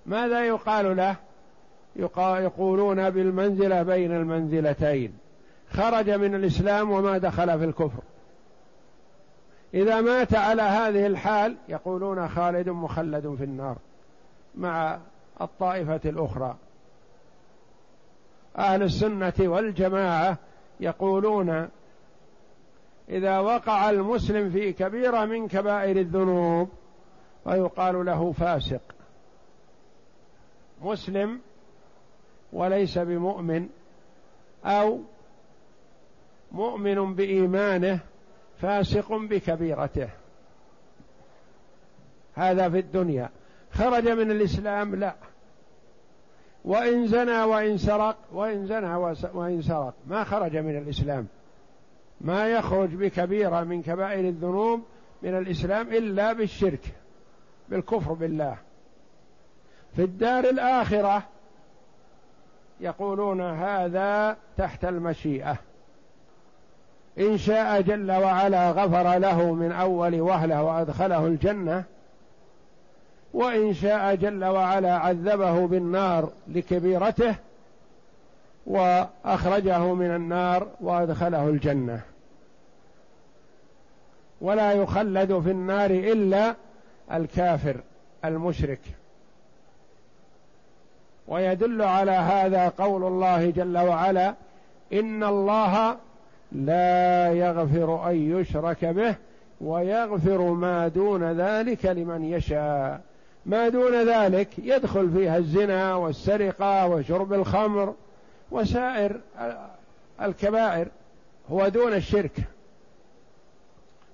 ماذا 0.07 0.45
يقال 0.45 0.97
له؟ 0.97 1.17
يقولون 2.17 3.11
بالمنزلة 3.11 3.83
بين 3.83 4.13
المنزلتين. 4.13 5.19
خرج 5.71 6.11
من 6.11 6.35
الإسلام 6.35 6.91
وما 6.91 7.19
دخل 7.19 7.59
في 7.59 7.65
الكفر. 7.65 8.03
إذا 9.75 10.01
مات 10.01 10.35
على 10.35 10.63
هذه 10.63 11.07
الحال 11.07 11.57
يقولون 11.69 12.29
خالد 12.29 12.69
مخلد 12.69 13.35
في 13.39 13.45
النار 13.45 13.77
مع 14.55 14.99
الطائفة 15.41 16.01
الأخرى. 16.05 16.57
أهل 18.59 18.83
السنة 18.83 19.33
والجماعة 19.39 20.37
يقولون 20.81 21.69
إذا 23.09 23.39
وقع 23.39 23.91
المسلم 23.91 24.51
في 24.51 24.73
كبيرة 24.73 25.25
من 25.25 25.49
كبائر 25.49 25.97
الذنوب 25.97 26.69
فيقال 27.45 28.07
له 28.07 28.33
فاسق. 28.33 28.81
مسلم 30.83 31.41
وليس 32.53 32.99
بمؤمن 32.99 33.69
أو 34.65 35.01
مؤمن 36.53 37.15
بإيمانه 37.15 38.01
فاسق 38.61 39.13
بكبيرته. 39.13 40.09
هذا 42.35 42.69
في 42.69 42.79
الدنيا. 42.79 43.31
خرج 43.73 44.09
من 44.09 44.31
الإسلام 44.31 44.95
لا. 44.95 45.15
وإن 46.65 47.07
زنى 47.07 47.43
وإن 47.43 47.79
سرق 47.79 48.17
وإن 48.33 48.67
زنى 48.67 48.95
وإن 49.35 49.63
سرق. 49.63 49.95
ما 50.07 50.25
خرج 50.25 50.57
من 50.57 50.79
الإسلام. 50.79 51.27
ما 52.21 52.49
يخرج 52.49 52.89
بكبيرة 52.89 53.65
من 53.65 53.83
كبائر 53.83 54.29
الذنوب 54.29 54.83
من 55.23 55.39
الإسلام 55.39 55.89
إلا 55.89 56.33
بالشرك 56.33 56.95
بالكفر 57.69 58.13
بالله. 58.13 58.57
في 59.97 60.03
الدار 60.03 60.45
الآخرة 60.45 61.23
يقولون 62.81 63.41
هذا 63.41 64.37
تحت 64.57 64.85
المشيئة. 64.85 65.57
إن 67.19 67.39
شاء 67.39 67.81
جل 67.81 68.13
وعلا 68.13 68.71
غفر 68.71 69.19
له 69.19 69.53
من 69.53 69.73
أول 69.73 70.21
وهلة 70.21 70.63
وأدخله 70.63 71.27
الجنة 71.27 71.85
وإن 73.35 73.75
شاء 73.75 74.15
جل 74.15 74.45
وعلا 74.45 74.97
عذبه 74.97 75.67
بالنار 75.67 76.33
لكبيرته 76.49 77.35
وأخرجه 78.67 79.95
من 79.95 80.11
النار 80.11 80.69
وأدخله 80.81 81.49
الجنة. 81.49 82.01
ولا 84.41 84.73
يخلد 84.73 85.41
في 85.41 85.51
النار 85.51 85.91
إلا 85.91 86.55
الكافر 87.13 87.77
المشرك. 88.25 88.81
ويدل 91.29 91.83
على 91.83 92.11
هذا 92.11 92.69
قول 92.69 93.05
الله 93.05 93.51
جل 93.51 93.79
وعلا 93.79 94.35
إن 94.93 95.25
الله 95.25 95.97
لا 96.53 97.33
يغفر 97.33 98.11
أن 98.11 98.41
يشرك 98.41 98.85
به 98.85 99.15
ويغفر 99.61 100.43
ما 100.43 100.89
دون 100.89 101.33
ذلك 101.33 101.87
لمن 101.87 102.25
يشاء. 102.25 103.01
ما 103.47 103.69
دون 103.69 104.09
ذلك 104.09 104.49
يدخل 104.59 105.11
فيها 105.11 105.39
الزنا 105.39 105.95
والسرقة 105.95 106.87
وشرب 106.87 107.33
الخمر 107.33 107.95
وسائر 108.51 109.21
الكبائر 110.23 110.89
هو 111.51 111.69
دون 111.69 111.95
الشرك. 111.95 112.33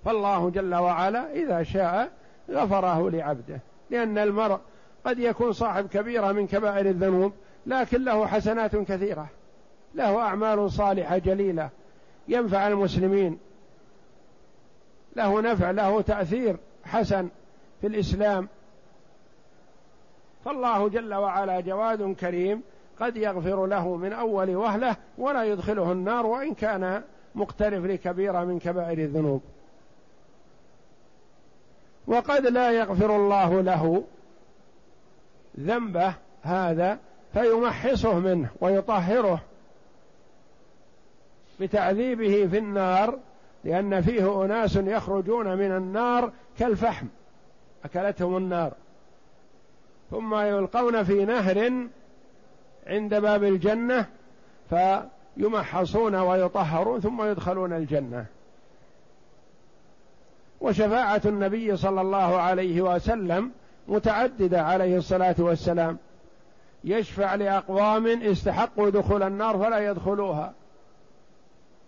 فالله 0.05 0.51
جل 0.51 0.75
وعلا 0.75 1.33
إذا 1.33 1.63
شاء 1.63 2.11
غفره 2.51 3.11
لعبده 3.11 3.61
لأن 3.91 4.19
المرء 4.19 4.59
قد 5.05 5.19
يكون 5.19 5.53
صاحب 5.53 5.89
كبيرة 5.89 6.33
من 6.33 6.47
كبائر 6.47 6.87
الذنوب 6.87 7.33
لكن 7.67 8.05
له 8.05 8.27
حسنات 8.27 8.77
كثيرة 8.77 9.29
له 9.95 10.21
أعمال 10.21 10.73
صالحة 10.73 11.19
جليلة 11.19 11.71
ينفع 12.29 12.69
المسلمين 12.69 13.39
له 15.17 15.41
نفع 15.41 15.71
له 15.71 16.01
تأثير 16.01 16.57
حسن 16.85 17.29
في 17.81 17.87
الإسلام. 17.87 18.49
فالله 20.45 20.89
جل 20.89 21.15
وعلا 21.15 21.61
جواد 21.61 22.15
كريم 22.15 22.63
قد 23.01 23.17
يغفر 23.17 23.67
له 23.67 23.97
من 23.97 24.13
أول 24.13 24.57
وهلة 24.57 24.97
ولا 25.19 25.45
يدخله 25.45 25.93
النار 25.93 26.27
وإن 26.27 26.55
كان 26.55 27.03
مقترف 27.35 27.85
لكبيره 27.85 28.45
من 28.45 28.59
كبائر 28.59 28.99
الذنوب. 28.99 29.43
وقد 32.07 32.47
لا 32.47 32.71
يغفر 32.71 33.17
الله 33.17 33.63
له 33.63 34.05
ذنبه 35.61 36.15
هذا 36.43 36.99
فيمحصه 37.33 38.19
منه 38.19 38.49
ويطهره 38.61 39.41
بتعذيبه 41.61 42.47
في 42.47 42.59
النار 42.59 43.19
لأن 43.65 44.01
فيه 44.01 44.45
أناس 44.45 44.77
يخرجون 44.77 45.57
من 45.57 45.77
النار 45.77 46.33
كالفحم 46.59 47.07
أكلتهم 47.85 48.37
النار. 48.37 48.73
ثم 50.11 50.35
يلقون 50.35 51.03
في 51.03 51.25
نهر 51.25 51.87
عند 52.87 53.15
باب 53.15 53.45
الجنة 53.45 54.07
فيمحصون 54.71 56.15
ويطهرون 56.15 57.01
ثم 57.01 57.23
يدخلون 57.23 57.73
الجنة. 57.73 58.27
وشفاعة 60.61 61.23
النبي 61.25 61.77
صلى 61.77 62.01
الله 62.01 62.37
عليه 62.37 62.83
وسلم 62.83 63.51
متعددة 63.89 64.63
عليه 64.63 64.97
الصلاة 64.97 65.35
والسلام. 65.39 65.99
يشفع 66.85 67.35
لأقوام 67.35 68.07
استحقوا 68.07 68.91
دخول 68.91 69.23
النار 69.23 69.59
فلا 69.59 69.91
يدخلوها. 69.91 70.53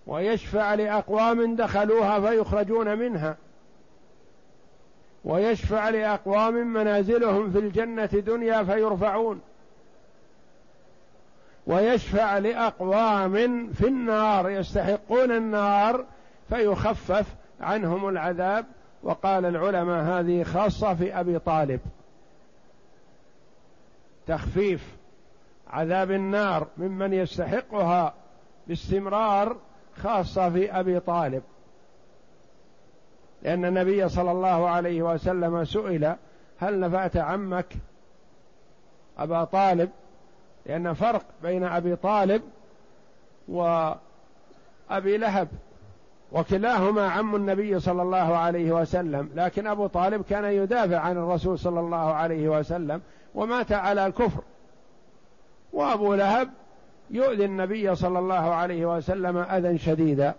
ويشفع 0.07 0.75
لأقوام 0.75 1.57
دخلوها 1.57 2.21
فيخرجون 2.21 2.99
منها. 2.99 3.37
ويشفع 5.25 5.89
لأقوام 5.89 6.55
منازلهم 6.55 7.51
في 7.51 7.59
الجنة 7.59 8.07
دنيا 8.07 8.65
فيرفعون. 8.65 9.41
ويشفع 11.69 12.39
لأقوام 12.39 13.69
في 13.73 13.87
النار 13.87 14.51
يستحقون 14.51 15.33
النار 15.33 16.05
فيخفف 16.49 17.35
عنهم 17.61 18.09
العذاب. 18.09 18.67
وقال 19.03 19.45
العلماء 19.45 20.05
هذه 20.05 20.43
خاصة 20.43 20.95
في 20.95 21.21
أبي 21.21 21.39
طالب. 21.39 21.81
تخفيف 24.27 24.97
عذاب 25.71 26.11
النار 26.11 26.67
ممن 26.77 27.13
يستحقها 27.13 28.15
باستمرار 28.67 29.57
خاصة 29.97 30.51
في 30.51 30.73
أبي 30.73 31.01
طالب. 31.01 31.43
لأن 33.43 33.65
النبي 33.65 34.09
صلى 34.09 34.31
الله 34.31 34.69
عليه 34.69 35.03
وسلم 35.03 35.65
سئل 35.65 36.17
هل 36.59 36.81
نفعت 36.81 37.17
عمك 37.17 37.75
أبا 39.19 39.45
طالب؟ 39.45 39.91
لأن 40.69 40.93
فرق 40.93 41.23
بين 41.43 41.65
أبي 41.65 41.97
طالب 41.97 42.43
وأبي 43.49 45.17
لهب 45.17 45.49
وكلاهما 46.33 47.09
عم 47.09 47.37
النبي 47.37 47.81
صلى 47.81 48.03
الله 48.03 48.37
عليه 48.37 48.73
وسلم 48.73 49.31
لكن 49.35 49.67
أبو 49.67 49.87
طالب 49.87 50.25
كان 50.31 50.45
يدافع 50.45 50.99
عن 50.99 51.17
الرسول 51.17 51.59
صلى 51.59 51.81
الله 51.81 52.15
عليه 52.15 52.49
وسلم 52.49 53.01
ومات 53.35 53.73
على 53.73 54.07
الكفر. 54.07 54.43
وأبو 55.73 56.15
لهب 56.15 56.51
يؤذي 57.11 57.45
النبي 57.45 57.95
صلى 57.95 58.19
الله 58.19 58.55
عليه 58.55 58.97
وسلم 58.97 59.37
أذى 59.37 59.79
شديدا. 59.79 60.35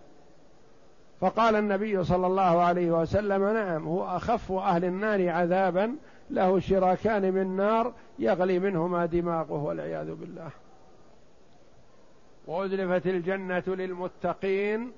فقال 1.22 1.56
النبي 1.56 2.04
صلى 2.04 2.28
الله 2.28 2.62
عليه 2.62 2.92
وسلم 2.92 3.54
نعم 3.54 3.88
هو 3.88 4.06
أخف 4.06 4.52
أهل 4.52 4.86
النار 4.86 5.30
عذابا 5.30 5.96
له 6.30 6.60
شراكان 6.60 7.34
من 7.34 7.56
نار 7.56 7.94
يغلي 8.20 8.60
منهما 8.60 9.06
دماغه 9.06 9.64
والعياذ 9.64 10.16
بالله. 10.16 10.52
وأزلفت 12.48 13.08
الجنة 13.08 13.64
للمتقين 13.68 14.92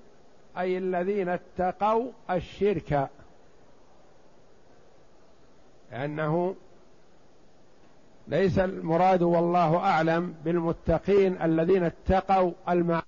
أي 0.58 0.78
الذين 0.78 1.30
اتقوا 1.30 2.12
الشرك. 2.30 3.10
لأنه 5.92 6.56
ليس 8.28 8.60
المراد 8.60 9.22
والله 9.22 9.78
أعلم 9.78 10.36
بالمتقين 10.46 11.42
الذين 11.42 11.84
اتقوا 11.84 12.52
المعاصي 12.70 13.06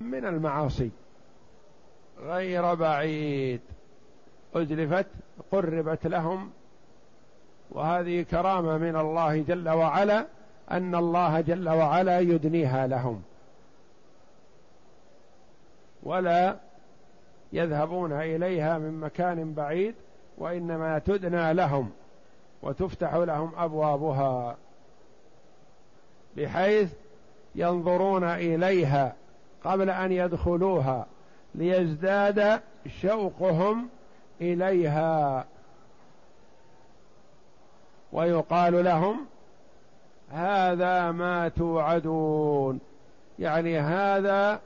من 0.00 0.26
المعاصي. 0.26 0.90
غير 2.18 2.74
بعيد. 2.74 3.60
أزلفت 4.54 5.06
قربت 5.52 6.06
لهم 6.06 6.50
وهذه 7.72 8.22
كرامة 8.22 8.78
من 8.78 8.96
الله 8.96 9.42
جل 9.42 9.68
وعلا 9.68 10.26
أن 10.70 10.94
الله 10.94 11.40
جل 11.40 11.68
وعلا 11.68 12.20
يدنيها 12.20 12.86
لهم. 12.86 13.22
ولا 16.02 16.56
يذهبون 17.52 18.12
إليها 18.12 18.78
من 18.78 19.00
مكان 19.00 19.54
بعيد 19.54 19.94
وإنما 20.38 20.98
تدنى 20.98 21.54
لهم 21.54 21.90
وتفتح 22.62 23.14
لهم 23.14 23.52
أبوابها 23.56 24.56
بحيث 26.36 26.92
ينظرون 27.54 28.24
إليها 28.24 29.14
قبل 29.64 29.90
أن 29.90 30.12
يدخلوها 30.12 31.06
ليزداد 31.54 32.60
شوقهم 33.00 33.88
إليها. 34.40 35.44
ويقال 38.12 38.84
لهم 38.84 39.26
هذا 40.30 41.10
ما 41.10 41.48
توعدون. 41.48 42.80
يعني 43.38 43.78
هذا 43.78 44.60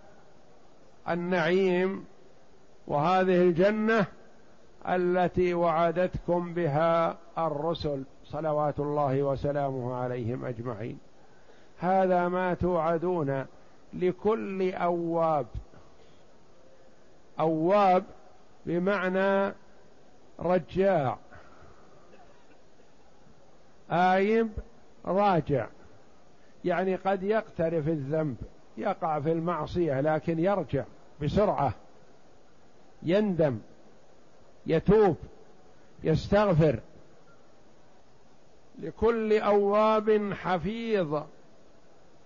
النعيم 1.08 2.04
وهذه 2.86 3.42
الجنة 3.42 4.06
التي 4.88 5.54
وعدتكم 5.54 6.54
بها 6.54 7.16
الرسل 7.38 8.02
صلوات 8.24 8.80
الله 8.80 9.22
وسلامه 9.22 9.94
عليهم 9.94 10.44
أجمعين. 10.44 10.98
هذا 11.78 12.28
ما 12.28 12.54
توعدون 12.54 13.46
لكل 13.94 14.72
أواب. 14.72 15.46
أواب 17.40 18.04
بمعنى 18.66 19.54
رجاع. 20.40 21.18
آيب 23.90 24.48
راجع. 25.04 25.66
يعني 26.64 26.94
قد 26.94 27.22
يقترف 27.22 27.88
الذنب 27.88 28.36
يقع 28.76 29.20
في 29.20 29.32
المعصية 29.32 30.00
لكن 30.00 30.38
يرجع 30.38 30.84
بسرعة. 31.22 31.74
يندم 33.02 33.58
يتوب 34.66 35.16
يستغفر. 36.04 36.80
لكل 38.78 39.38
أواب 39.38 40.32
حفيظ 40.32 41.22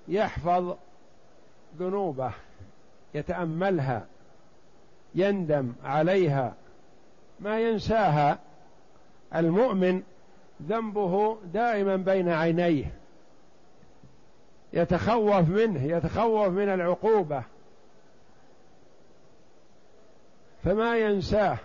يحفظ 0.08 0.76
ذنوبه 1.78 2.32
يتأملها 3.14 4.06
يندم 5.14 5.72
عليها. 5.84 6.54
ما 7.40 7.60
ينساها 7.60 8.38
المؤمن 9.34 10.02
ذنبه 10.68 11.38
دائما 11.44 11.96
بين 11.96 12.28
عينيه. 12.28 12.92
يتخوف 14.72 15.48
منه 15.48 15.84
يتخوف 15.84 16.48
من 16.48 16.68
العقوبة. 16.68 17.42
فما 20.64 20.96
ينساه. 20.96 21.58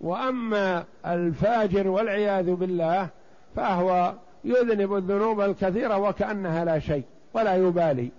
وأما 0.00 0.84
الفاجر 1.06 1.88
والعياذ 1.88 2.54
بالله 2.54 3.08
فهو 3.56 4.14
يذنب 4.44 4.94
الذنوب 4.94 5.40
الكثيرة 5.40 5.98
وكأنها 5.98 6.64
لا 6.64 6.78
شيء 6.78 7.04
ولا 7.34 7.54
يبالي. 7.54 8.10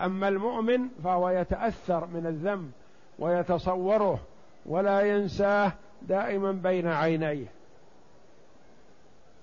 أما 0.00 0.28
المؤمن 0.28 0.88
فهو 1.04 1.30
يتأثر 1.30 2.06
من 2.06 2.26
الذنب 2.26 2.70
ويتصوره 3.18 4.20
ولا 4.66 5.00
ينساه 5.00 5.72
دائما 6.02 6.52
بين 6.52 6.86
عينيه. 6.86 7.46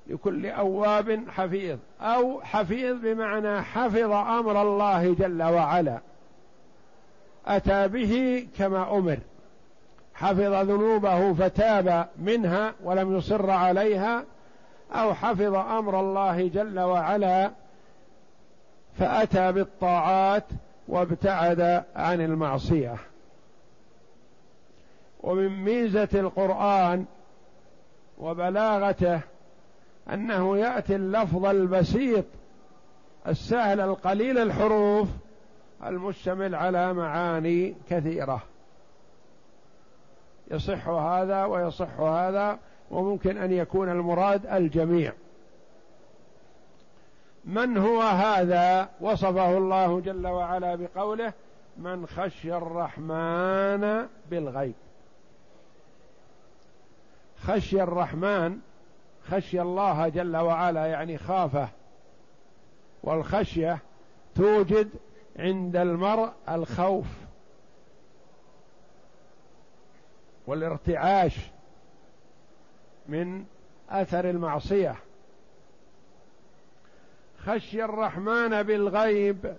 لكل 0.08 0.46
أواب 0.46 1.24
حفيظ. 1.30 1.78
أو 2.02 2.42
حفيظ 2.42 2.98
بمعنى 3.02 3.62
حفظ 3.62 4.12
أمر 4.12 4.62
الله 4.62 5.14
جل 5.14 5.44
وعلا. 5.44 6.00
أتى 7.46 7.88
به 7.88 8.48
كما 8.58 8.98
أمر. 8.98 9.18
حفظ 10.14 10.54
ذنوبه 10.54 11.34
فتاب 11.34 12.08
منها 12.18 12.74
ولم 12.84 13.18
يصر 13.18 13.52
عليها. 13.52 14.24
أو 14.92 15.14
حفظ 15.14 15.56
أمر 15.56 16.00
الله 16.00 16.48
جل 16.48 16.80
وعلا 16.80 17.52
فأتى 19.00 19.52
بالطاعات 19.52 20.44
وابتعد 20.88 21.84
عن 21.96 22.22
المعصية. 22.22 22.96
ومن 25.24 25.64
ميزة 25.64 26.10
القرآن 26.14 27.06
وبلاغته 28.18 29.22
أنه 30.14 30.58
يأتي 30.58 30.96
اللفظ 30.96 31.46
البسيط 31.46 32.26
السهل 33.28 33.82
القليل 33.82 34.38
الحروف 34.38 35.08
المشتمل 35.86 36.56
على 36.56 36.94
معاني 36.94 37.76
كثيرة. 37.90 38.42
يصح 40.52 40.88
هذا 40.88 41.46
ويصح 41.46 42.00
هذا 42.00 42.60
وممكن 42.92 43.38
أن 43.38 43.52
يكون 43.52 43.90
المراد 43.90 44.46
الجميع. 44.46 45.14
من 47.46 47.78
هو 47.78 48.02
هذا؟ 48.02 48.90
وصفه 49.02 49.58
الله 49.58 50.00
جل 50.00 50.28
وعلا 50.28 50.76
بقوله 50.76 51.34
من 51.78 52.08
خشي 52.08 52.54
الرحمن 52.54 54.08
بالغيب. 54.30 54.74
خشي 57.44 57.82
الرحمن 57.82 58.60
خشي 59.30 59.62
الله 59.62 60.08
جل 60.08 60.38
وعلا 60.38 60.86
يعني 60.86 61.18
خافه. 61.18 61.70
والخشية 63.04 63.80
توجد 64.36 64.90
عند 65.40 65.76
المرء 65.76 66.32
الخوف 66.50 67.06
والارتعاش 70.48 71.36
من 73.08 73.46
أثر 73.90 74.30
المعصية. 74.30 74.96
خشي 77.46 77.84
الرحمن 77.84 78.64
بالغيب 78.64 79.56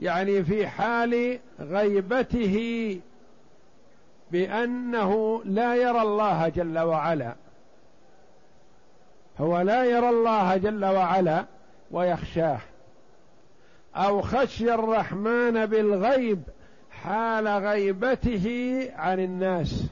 يعني 0.00 0.44
في 0.44 0.66
حال 0.66 1.38
غيبته 1.60 3.00
بأنه 4.30 5.42
لا 5.44 5.74
يرى 5.74 6.02
الله 6.02 6.48
جل 6.48 6.78
وعلا. 6.78 7.34
هو 9.40 9.60
لا 9.60 9.84
يرى 9.84 10.08
الله 10.08 10.56
جل 10.56 10.84
وعلا 10.84 11.44
ويخشاه. 11.90 12.58
أو 13.96 14.22
خشي 14.22 14.74
الرحمن 14.74 15.66
بالغيب 15.66 16.42
حال 16.90 17.48
غيبته 17.48 18.88
عن 18.96 19.20
الناس. 19.20 19.84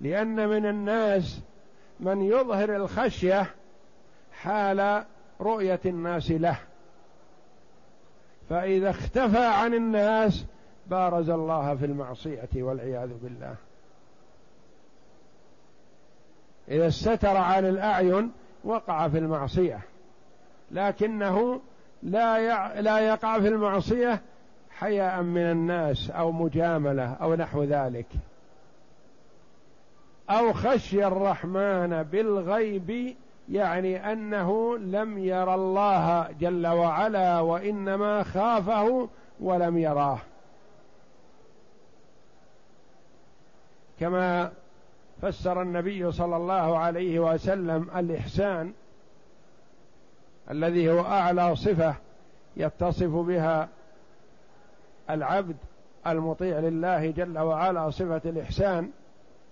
لأن 0.00 0.48
من 0.48 0.66
الناس 0.66 1.40
من 2.00 2.22
يظهر 2.22 2.76
الخشية 2.76 3.46
حال 4.32 5.04
رؤية 5.40 5.80
الناس 5.86 6.30
له. 6.30 6.56
فإذا 8.50 8.90
اختفى 8.90 9.44
عن 9.44 9.74
الناس 9.74 10.44
بارز 10.90 11.30
الله 11.30 11.74
في 11.74 11.84
المعصية 11.84 12.48
والعياذ 12.54 13.10
بالله 13.22 13.54
إذا 16.68 16.86
استتر 16.86 17.36
عن 17.36 17.64
الأعين 17.64 18.32
وقع 18.64 19.08
في 19.08 19.18
المعصية 19.18 19.80
لكنه 20.70 21.60
لا. 22.02 22.80
لا 22.80 22.98
يقع 22.98 23.40
في 23.40 23.48
المعصية 23.48 24.20
حياء 24.70 25.22
من 25.22 25.42
الناس 25.42 26.10
أو 26.10 26.32
مجاملة 26.32 27.12
أو 27.12 27.34
نحو 27.34 27.62
ذلك 27.62 28.06
أو 30.30 30.52
خشي 30.52 31.06
الرحمن 31.06 32.02
بالغيب 32.02 33.16
يعني 33.48 34.12
أنه 34.12 34.78
لم 34.78 35.18
ير 35.18 35.54
الله 35.54 36.28
جل 36.40 36.66
وعلا 36.66 37.40
وإنما 37.40 38.22
خافه 38.22 39.08
ولم 39.40 39.78
يراه 39.78 40.18
كما 44.00 44.52
فسر 45.22 45.62
النبي 45.62 46.12
صلى 46.12 46.36
الله 46.36 46.78
عليه 46.78 47.20
وسلم 47.20 47.90
الإحسان 47.96 48.72
الذي 50.50 50.90
هو 50.90 51.00
أعلى 51.00 51.56
صفة 51.56 51.94
يتصف 52.56 53.10
بها 53.10 53.68
العبد 55.10 55.56
المطيع 56.06 56.58
لله 56.58 57.10
جل 57.10 57.38
وعلا 57.38 57.90
صفة 57.90 58.20
الإحسان 58.24 58.90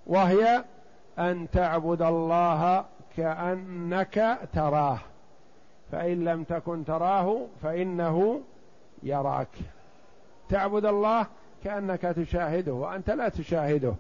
وهي 0.06 0.64
أن 1.18 1.46
تعبد 1.52 2.02
الله 2.02 2.84
كأنك 3.16 4.38
تراه. 4.54 4.98
فإن 5.92 6.24
لم 6.24 6.44
تكن 6.44 6.84
تراه 6.84 7.46
فإنه 7.62 8.40
يراك. 9.02 9.48
تعبد 10.48 10.84
الله 10.84 11.26
كأنك 11.64 12.00
تشاهده 12.00 12.72
وأنت 12.72 13.11
لا 13.11 13.28
تشاهده. 13.28 13.94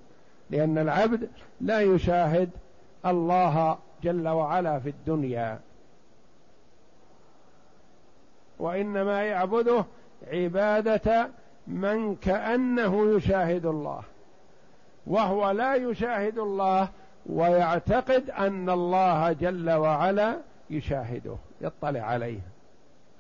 لأن 0.50 0.78
العبد 0.78 1.30
لا 1.60 1.80
يشاهد 1.80 2.50
الله 3.06 3.78
جل 4.02 4.28
وعلا 4.28 4.78
في 4.78 4.88
الدنيا. 4.88 5.60
وإنما 8.58 9.22
يعبده 9.22 9.84
عبادة 10.32 11.28
من 11.66 12.16
كأنه 12.16 13.16
يشاهد 13.16 13.66
الله. 13.66 14.02
وهو 15.06 15.50
لا 15.50 15.74
يشاهد 15.74 16.38
الله 16.38 16.88
ويعتقد 17.26 18.30
أن 18.30 18.70
الله 18.70 19.32
جل 19.32 19.70
وعلا 19.70 20.36
يشاهده 20.70 21.36
يطلع 21.60 22.00
عليه. 22.00 22.40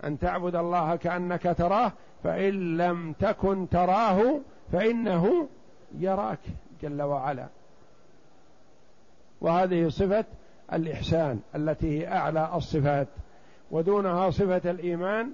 أن 0.04 0.18
تعبد 0.18 0.56
الله 0.56 0.96
كأنك 0.96 1.54
تراه 1.58 1.92
فإن 2.24 2.76
لم 2.76 3.12
تكن 3.12 3.68
تراه 3.68 4.40
فإنه 4.72 5.48
يراك. 5.98 6.38
جل 6.82 7.02
وعلا. 7.02 7.46
وهذه 9.40 9.88
صفة 9.88 10.24
الإحسان 10.72 11.40
التي 11.54 11.98
هي 11.98 12.08
أعلى 12.12 12.50
الصفات. 12.54 13.08
ودونها 13.70 14.30
صفة 14.30 14.70
الإيمان 14.70 15.30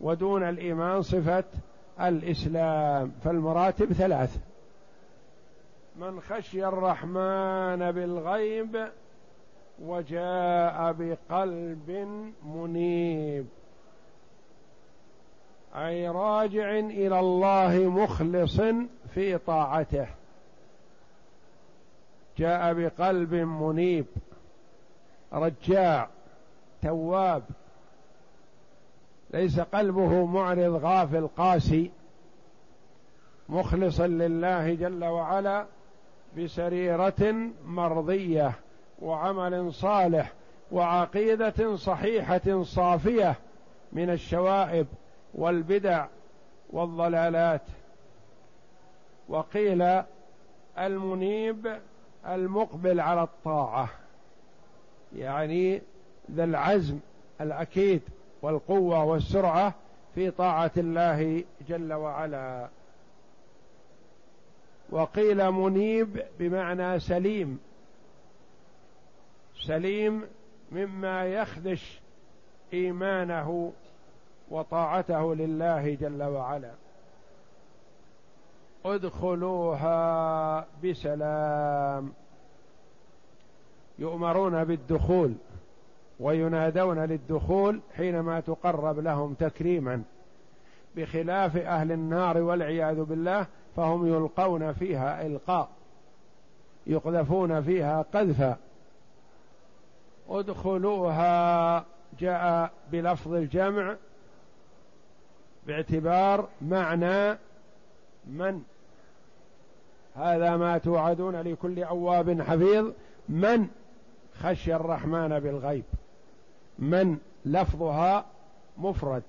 ودون 0.00 0.48
الإيمان 0.48 1.02
صفة 1.02 1.44
الإسلام. 2.00 3.12
فالمراتب 3.24 3.92
ثلاث. 3.92 4.38
من 5.96 6.20
خشي 6.20 6.66
الرحمن 6.66 7.92
بالغيب 7.92 8.88
وجاء 9.82 10.92
بقلب 10.98 12.08
منيب. 12.46 13.46
أي 15.76 16.08
راجع 16.08 16.78
إلى 16.78 17.20
الله 17.20 17.88
مخلص 17.88 18.60
في 19.14 19.38
طاعته. 19.38 20.06
جاء 22.38 22.72
بقلب 22.74 23.34
منيب 23.34 24.06
رجاع 25.32 26.08
تواب. 26.82 27.42
ليس 29.30 29.60
قلبه 29.60 30.24
معرض 30.26 30.84
غافل 30.84 31.26
قاسي 31.26 31.90
مخلصا 33.48 34.06
لله 34.06 34.74
جل 34.74 35.04
وعلا 35.04 35.66
بسريرة 36.38 37.50
مرضية 37.66 38.52
وعمل 39.02 39.72
صالح 39.72 40.32
وعقيدة 40.72 41.76
صحيحة 41.76 42.62
صافية 42.62 43.34
من 43.92 44.10
الشوائب 44.10 44.86
والبدع 45.34 46.06
والضلالات. 46.70 47.62
وقيل 49.28 50.02
المنيب 50.78 51.78
المقبل 52.26 53.00
على 53.00 53.22
الطاعة. 53.22 53.88
يعني 55.16 55.82
ذا 56.30 56.44
العزم 56.44 56.98
الأكيد 57.40 58.02
والقوة 58.42 59.04
والسرعة 59.04 59.74
في 60.14 60.30
طاعة 60.30 60.70
الله 60.76 61.44
جل 61.68 61.92
وعلا. 61.92 62.68
وقيل 64.90 65.50
منيب 65.50 66.22
بمعنى 66.38 67.00
سليم. 67.00 67.60
سليم 69.66 70.24
مما 70.72 71.26
يخدش 71.26 72.00
إيمانه 72.72 73.72
وطاعته 74.50 75.34
لله 75.34 75.94
جل 75.94 76.22
وعلا. 76.22 76.70
ادخلوها 78.84 80.66
بسلام. 80.84 82.12
يؤمرون 83.98 84.64
بالدخول 84.64 85.34
وينادون 86.20 86.98
للدخول 86.98 87.80
حينما 87.96 88.40
تقرب 88.40 88.98
لهم 88.98 89.34
تكريما. 89.34 90.02
بخلاف 90.96 91.56
أهل 91.56 91.92
النار 91.92 92.38
والعياذ 92.38 93.02
بالله 93.04 93.46
فهم 93.76 94.06
يلقون 94.06 94.72
فيها 94.72 95.26
إلقاء 95.26 95.68
يقذفون 96.86 97.62
فيها 97.62 98.02
قذفا. 98.02 98.56
ادخلوها 100.28 101.84
جاء 102.18 102.72
بلفظ 102.92 103.32
الجمع 103.34 103.96
باعتبار 105.66 106.48
معنى 106.60 107.38
من؟ 108.26 108.62
هذا 110.16 110.56
ما 110.56 110.78
توعدون 110.78 111.36
لكل 111.36 111.82
أواب 111.82 112.42
حفيظ. 112.42 112.92
من 113.28 113.68
خشي 114.42 114.74
الرحمن 114.74 115.40
بالغيب؟ 115.40 115.84
من 116.78 117.18
لفظها 117.44 118.24
مفرد 118.78 119.22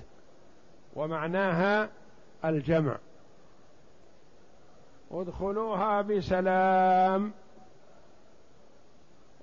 ومعناها 0.96 1.90
الجمع. 2.46 2.98
ادخلوها 5.12 6.02
بسلام. 6.02 7.32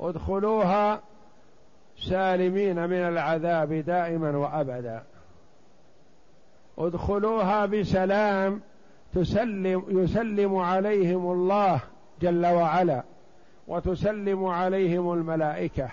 ادخلوها 0.01 1.01
سالمين 2.09 2.87
من 2.87 3.09
العذاب 3.09 3.73
دائما 3.73 4.37
وأبدا. 4.37 5.03
ادخلوها 6.79 7.67
بسلام. 7.67 8.61
تسلم 9.15 9.85
يسلم 9.89 10.57
عليهم 10.57 11.33
الله 11.33 11.81
جل 12.23 12.47
وعلا 12.47 13.03
وتسلم 13.69 14.45
عليهم 14.45 15.13
الملائكة. 15.13 15.89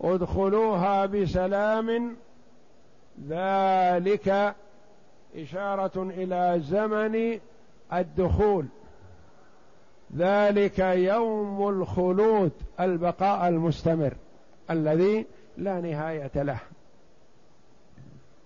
ادخلوها 0.00 1.06
بسلام 1.06 2.16
ذلك 3.28 4.54
إشارة 5.36 6.02
إلى 6.02 6.60
زمن 6.60 7.40
الدخول. 7.92 8.66
ذلك 10.16 10.78
يوم 10.78 11.68
الخلود 11.68 12.52
البقاء 12.80 13.48
المستمر 13.48 14.14
الذي 14.70 15.26
لا 15.56 15.80
نهاية 15.80 16.30
له. 16.34 16.58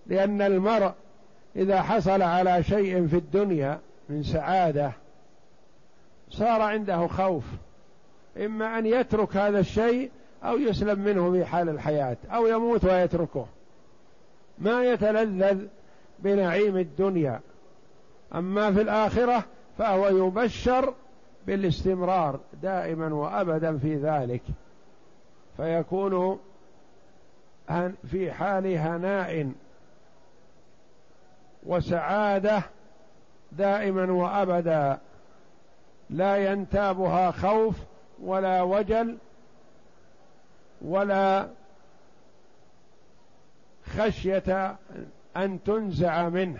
لأن 0.07 0.41
المرء 0.41 0.93
إذا 1.55 1.81
حصل 1.81 2.21
على 2.21 2.63
شيء 2.63 3.07
في 3.07 3.15
الدنيا 3.15 3.79
من 4.09 4.23
سعادة 4.23 4.91
صار 6.29 6.61
عنده 6.61 7.07
خوف. 7.07 7.43
إما 8.37 8.79
أن 8.79 8.85
يترك 8.85 9.37
هذا 9.37 9.59
الشيء 9.59 10.11
أو 10.43 10.57
يسلم 10.57 10.99
منه 10.99 11.31
في 11.31 11.45
حال 11.45 11.69
الحياة 11.69 12.17
أو 12.31 12.47
يموت 12.47 12.85
ويتركه. 12.85 13.45
ما 14.59 14.83
يتلذذ 14.83 15.65
بنعيم 16.19 16.77
الدنيا. 16.77 17.39
أما 18.35 18.73
في 18.73 18.81
الآخرة 18.81 19.43
فهو 19.77 20.07
يبشر 20.07 20.93
بالاستمرار 21.47 22.39
دائما 22.63 23.13
وابدا 23.13 23.77
في 23.77 23.95
ذلك. 23.95 24.41
فيكون 25.57 26.39
في 28.11 28.31
حال 28.31 28.77
هناء 28.77 29.51
وسعادة 31.65 32.63
دائما 33.51 34.11
وأبدا. 34.11 34.97
لا 36.09 36.51
ينتابها 36.51 37.31
خوف 37.31 37.75
ولا 38.23 38.61
وجل 38.61 39.17
ولا 40.81 41.47
خشية 43.85 44.75
أن 45.37 45.63
تنزع 45.63 46.29
منه. 46.29 46.59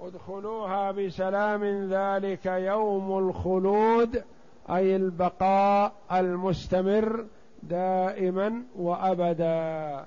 ادخلوها 0.00 0.90
بسلام 0.90 1.92
ذلك 1.92 2.46
يوم 2.46 3.18
الخلود 3.18 4.24
أي 4.70 4.96
البقاء 4.96 5.92
المستمر 6.12 7.24
دائما 7.62 8.62
وأبدا. 8.76 10.06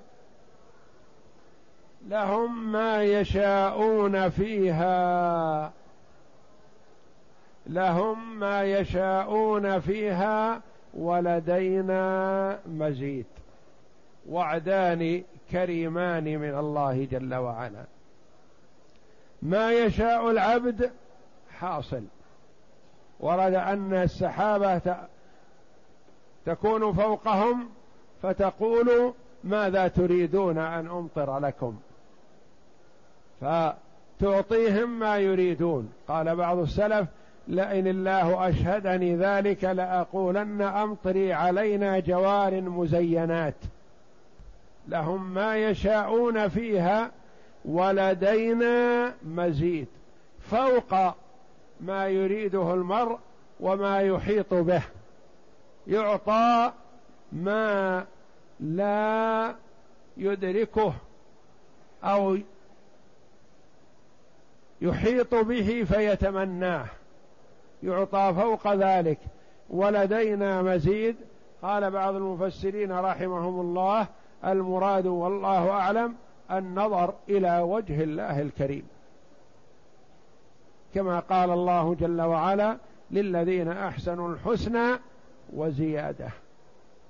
لهم 2.08 2.72
ما 2.72 3.02
يشاءون 3.02 4.28
فيها. 4.28 5.72
لهم 7.66 8.38
ما 8.38 8.62
يشاءون 8.62 9.80
فيها 9.80 10.60
ولدينا 10.94 12.58
مزيد. 12.66 13.26
وعدان 14.28 15.24
كريمان 15.50 16.24
من 16.24 16.58
الله 16.58 17.04
جل 17.10 17.34
وعلا. 17.34 17.84
ما 19.42 19.72
يشاء 19.72 20.30
العبد 20.30 20.90
حاصل. 21.58 22.02
ورد 23.20 23.54
أن 23.54 23.94
السحابة 23.94 24.96
تكون 26.46 26.92
فوقهم 26.92 27.68
فتقول 28.22 29.14
ماذا 29.44 29.88
تريدون 29.88 30.58
أن 30.58 30.86
أمطر 30.86 31.38
لكم؟ 31.38 31.78
فتعطيهم 33.40 34.98
ما 34.98 35.18
يريدون. 35.18 35.92
قال 36.08 36.36
بعض 36.36 36.58
السلف 36.58 37.08
لئن 37.48 37.86
الله 37.86 38.48
أشهدني 38.48 39.16
ذلك 39.16 39.64
لأقولن 39.64 40.62
أمطري 40.62 41.32
علينا 41.32 41.98
جوار 41.98 42.60
مزينات. 42.60 43.54
لهم 44.88 45.34
ما 45.34 45.56
يشاءون 45.56 46.48
فيها 46.48 47.10
ولدينا 47.64 49.14
مزيد. 49.24 49.88
فوق 50.40 51.14
ما 51.80 52.08
يريده 52.08 52.74
المرء 52.74 53.18
وما 53.60 54.00
يحيط 54.00 54.54
به. 54.54 54.82
يعطى 55.86 56.72
ما 57.32 58.04
لا 58.60 59.54
يدركه 60.16 60.92
أو 62.04 62.38
يحيط 64.80 65.34
به 65.34 65.84
فيتمناه. 65.84 66.86
يعطى 67.82 68.32
فوق 68.36 68.74
ذلك. 68.74 69.18
ولدينا 69.70 70.62
مزيد. 70.62 71.16
قال 71.62 71.90
بعض 71.90 72.14
المفسرين 72.14 72.92
رحمهم 72.92 73.60
الله 73.60 74.06
المراد 74.44 75.06
والله 75.06 75.70
أعلم 75.70 76.14
النظر 76.50 77.14
إلى 77.28 77.60
وجه 77.60 78.02
الله 78.02 78.40
الكريم. 78.42 78.86
كما 80.94 81.20
قال 81.20 81.50
الله 81.50 81.94
جل 81.94 82.20
وعلا 82.20 82.78
للذين 83.10 83.68
أحسنوا 83.68 84.28
الحسنى 84.28 84.98
وزيادة. 85.52 86.28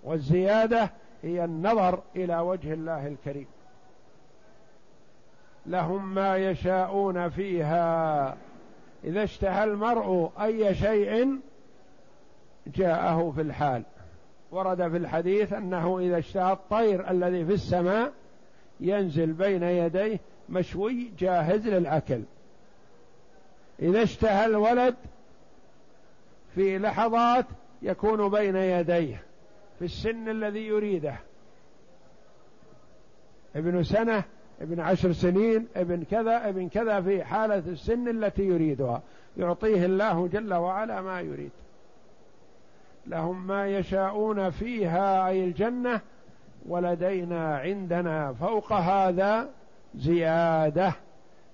والزيادة 0.04 0.90
هي 1.22 1.44
النظر 1.44 2.02
إلى 2.16 2.38
وجه 2.38 2.72
الله 2.72 3.06
الكريم. 3.06 3.46
لهم 5.66 6.14
ما 6.14 6.36
يشاءون 6.36 7.28
فيها. 7.28 8.36
إذا 9.04 9.22
اشتهى 9.22 9.64
المرء 9.64 10.32
أي 10.40 10.74
شيء 10.74 11.38
جاءه 12.66 13.32
في 13.34 13.40
الحال. 13.40 13.82
ورد 14.50 14.88
في 14.88 14.96
الحديث 14.96 15.52
أنه 15.52 15.98
إذا 15.98 16.18
اشتهى 16.18 16.52
الطير 16.52 17.10
الذي 17.10 17.44
في 17.44 17.52
السماء 17.52 18.12
ينزل 18.80 19.32
بين 19.32 19.62
يديه 19.62 20.20
مشوي 20.48 21.10
جاهز 21.18 21.68
للأكل. 21.68 22.22
إذا 23.82 24.02
اشتهى 24.02 24.46
الولد 24.46 24.94
في 26.54 26.78
لحظات 26.78 27.46
يكون 27.82 28.30
بين 28.30 28.56
يديه 28.56 29.22
في 29.78 29.84
السن 29.84 30.28
الذي 30.28 30.66
يريده. 30.66 31.16
ابن 33.56 33.82
سنة 33.82 34.24
ابن 34.60 34.80
عشر 34.80 35.12
سنين 35.12 35.66
ابن 35.76 36.04
كذا 36.10 36.48
ابن 36.48 36.68
كذا 36.68 37.00
في 37.00 37.24
حالة 37.24 37.62
السن 37.66 38.08
التي 38.08 38.42
يريدها. 38.42 39.02
يعطيه 39.36 39.84
الله 39.86 40.28
جل 40.32 40.54
وعلا 40.54 41.00
ما 41.00 41.20
يريد. 41.20 41.50
لهم 43.06 43.46
ما 43.46 43.66
يشاءون 43.68 44.50
فيها 44.50 45.28
أي 45.28 45.44
الجنة 45.44 46.00
ولدينا 46.68 47.58
عندنا 47.58 48.32
فوق 48.32 48.72
هذا 48.72 49.48
زيادة. 49.94 50.92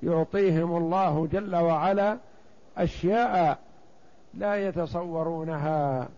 يعطيهم 0.02 0.76
الله 0.76 1.26
جل 1.32 1.56
وعلا 1.56 2.18
أشياء 2.76 3.58
لا 4.34 4.68
يتصورونها 4.68 6.08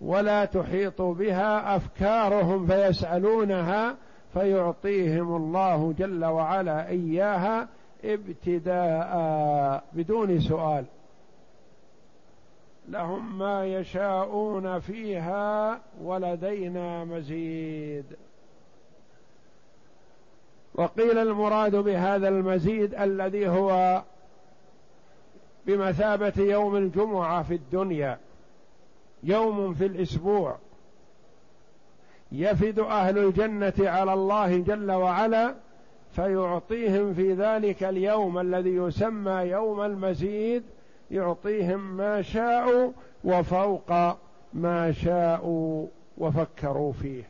ولا 0.00 0.44
تحيط 0.44 1.02
بها 1.02 1.76
أفكارهم 1.76 2.66
فيسألونها 2.66 3.96
فيعطيهم 4.32 5.36
الله 5.36 5.94
جل 5.98 6.24
وعلا 6.24 6.88
إياها 6.88 7.68
ابتداء 8.04 9.84
بدون 9.92 10.40
سؤال. 10.40 10.84
لهم 12.88 13.38
ما 13.38 13.66
يشاءون 13.66 14.78
فيها 14.78 15.80
ولدينا 16.02 17.04
مزيد. 17.04 18.04
وقيل 20.74 21.18
المراد 21.18 21.76
بهذا 21.76 22.28
المزيد 22.28 22.94
الذي 22.94 23.48
هو 23.48 24.02
بمثابة 25.66 26.32
يوم 26.42 26.76
الجمعة 26.76 27.42
في 27.42 27.54
الدنيا 27.54 28.18
يوم 29.22 29.74
في 29.74 29.86
الأسبوع. 29.86 30.56
يفد 32.32 32.78
أهل 32.78 33.18
الجنة 33.18 33.72
على 33.78 34.12
الله 34.12 34.58
جل 34.58 34.90
وعلا 34.90 35.54
فيعطيهم 36.10 37.14
في 37.14 37.32
ذلك 37.32 37.84
اليوم 37.84 38.38
الذي 38.38 38.70
يسمى 38.70 39.32
يوم 39.32 39.80
المزيد 39.80 40.62
يعطيهم 41.10 41.96
ما 41.96 42.22
شاءوا 42.22 42.92
وفوق 43.24 43.92
ما 44.52 44.92
شاءوا 44.92 45.86
وفكروا 46.18 46.92
فيه. 46.92 47.22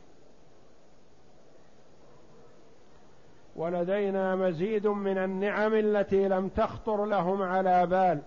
ولدينا 3.55 4.35
مزيد 4.35 4.87
من 4.87 5.17
النعم 5.17 5.73
التي 5.73 6.27
لم 6.27 6.47
تخطر 6.47 7.05
لهم 7.05 7.41
على 7.41 7.85
بال 7.85 8.19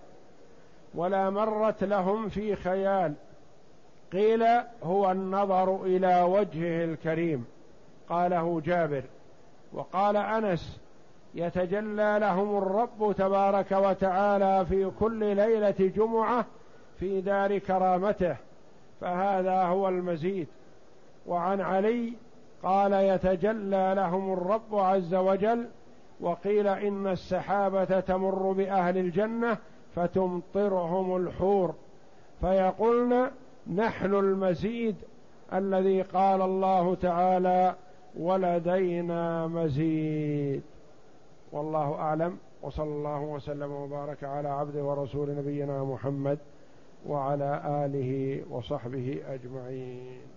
ولا 0.95 1.29
مرت 1.29 1.83
لهم 1.83 2.29
في 2.29 2.55
خيال. 2.55 3.13
قيل 4.13 4.43
هو 4.83 5.11
النظر 5.11 5.83
إلى 5.83 6.21
وجهه 6.21 6.85
الكريم. 6.85 7.45
قاله 8.09 8.61
جابر. 8.65 9.03
وقال 9.73 10.17
أنس 10.17 10.79
يتجلى 11.35 12.17
لهم 12.21 12.57
الرب 12.57 13.15
تبارك 13.17 13.71
وتعالى 13.71 14.65
في 14.65 14.91
كل 14.99 15.35
ليلة 15.35 15.91
جمعة 15.95 16.45
في 16.99 17.21
دار 17.21 17.57
كرامته 17.57 18.35
فهذا 19.01 19.63
هو 19.63 19.89
المزيد. 19.89 20.47
وعن 21.27 21.61
علي 21.61 22.13
قال 22.63 22.93
يتجلى 22.93 23.93
لهم 23.95 24.33
الرب 24.33 24.75
عز 24.75 25.15
وجل 25.15 25.67
وقيل 26.19 26.67
إن 26.67 27.07
السحابة 27.07 27.99
تمر 27.99 28.51
بأهل 28.51 28.97
الجنة 28.97 29.57
فتمطرهم 29.95 31.15
الحور. 31.15 31.75
فيقولن 32.41 33.31
نحن 33.75 34.13
المزيد 34.13 34.95
الذي 35.53 36.01
قال 36.01 36.41
الله 36.41 36.95
تعالى 36.95 37.75
ولدينا 38.19 39.47
مزيد. 39.47 40.61
والله 41.51 41.95
أعلم. 41.95 42.37
وصلى 42.61 42.85
الله 42.85 43.21
وسلم 43.21 43.71
وبارك 43.71 44.23
على 44.23 44.49
عبده 44.49 44.83
ورسول 44.83 45.35
نبينا 45.35 45.83
محمد 45.83 46.37
وعلى 47.07 47.61
آله 47.65 48.41
وصحبه 48.49 49.21
أجمعين. 49.27 50.27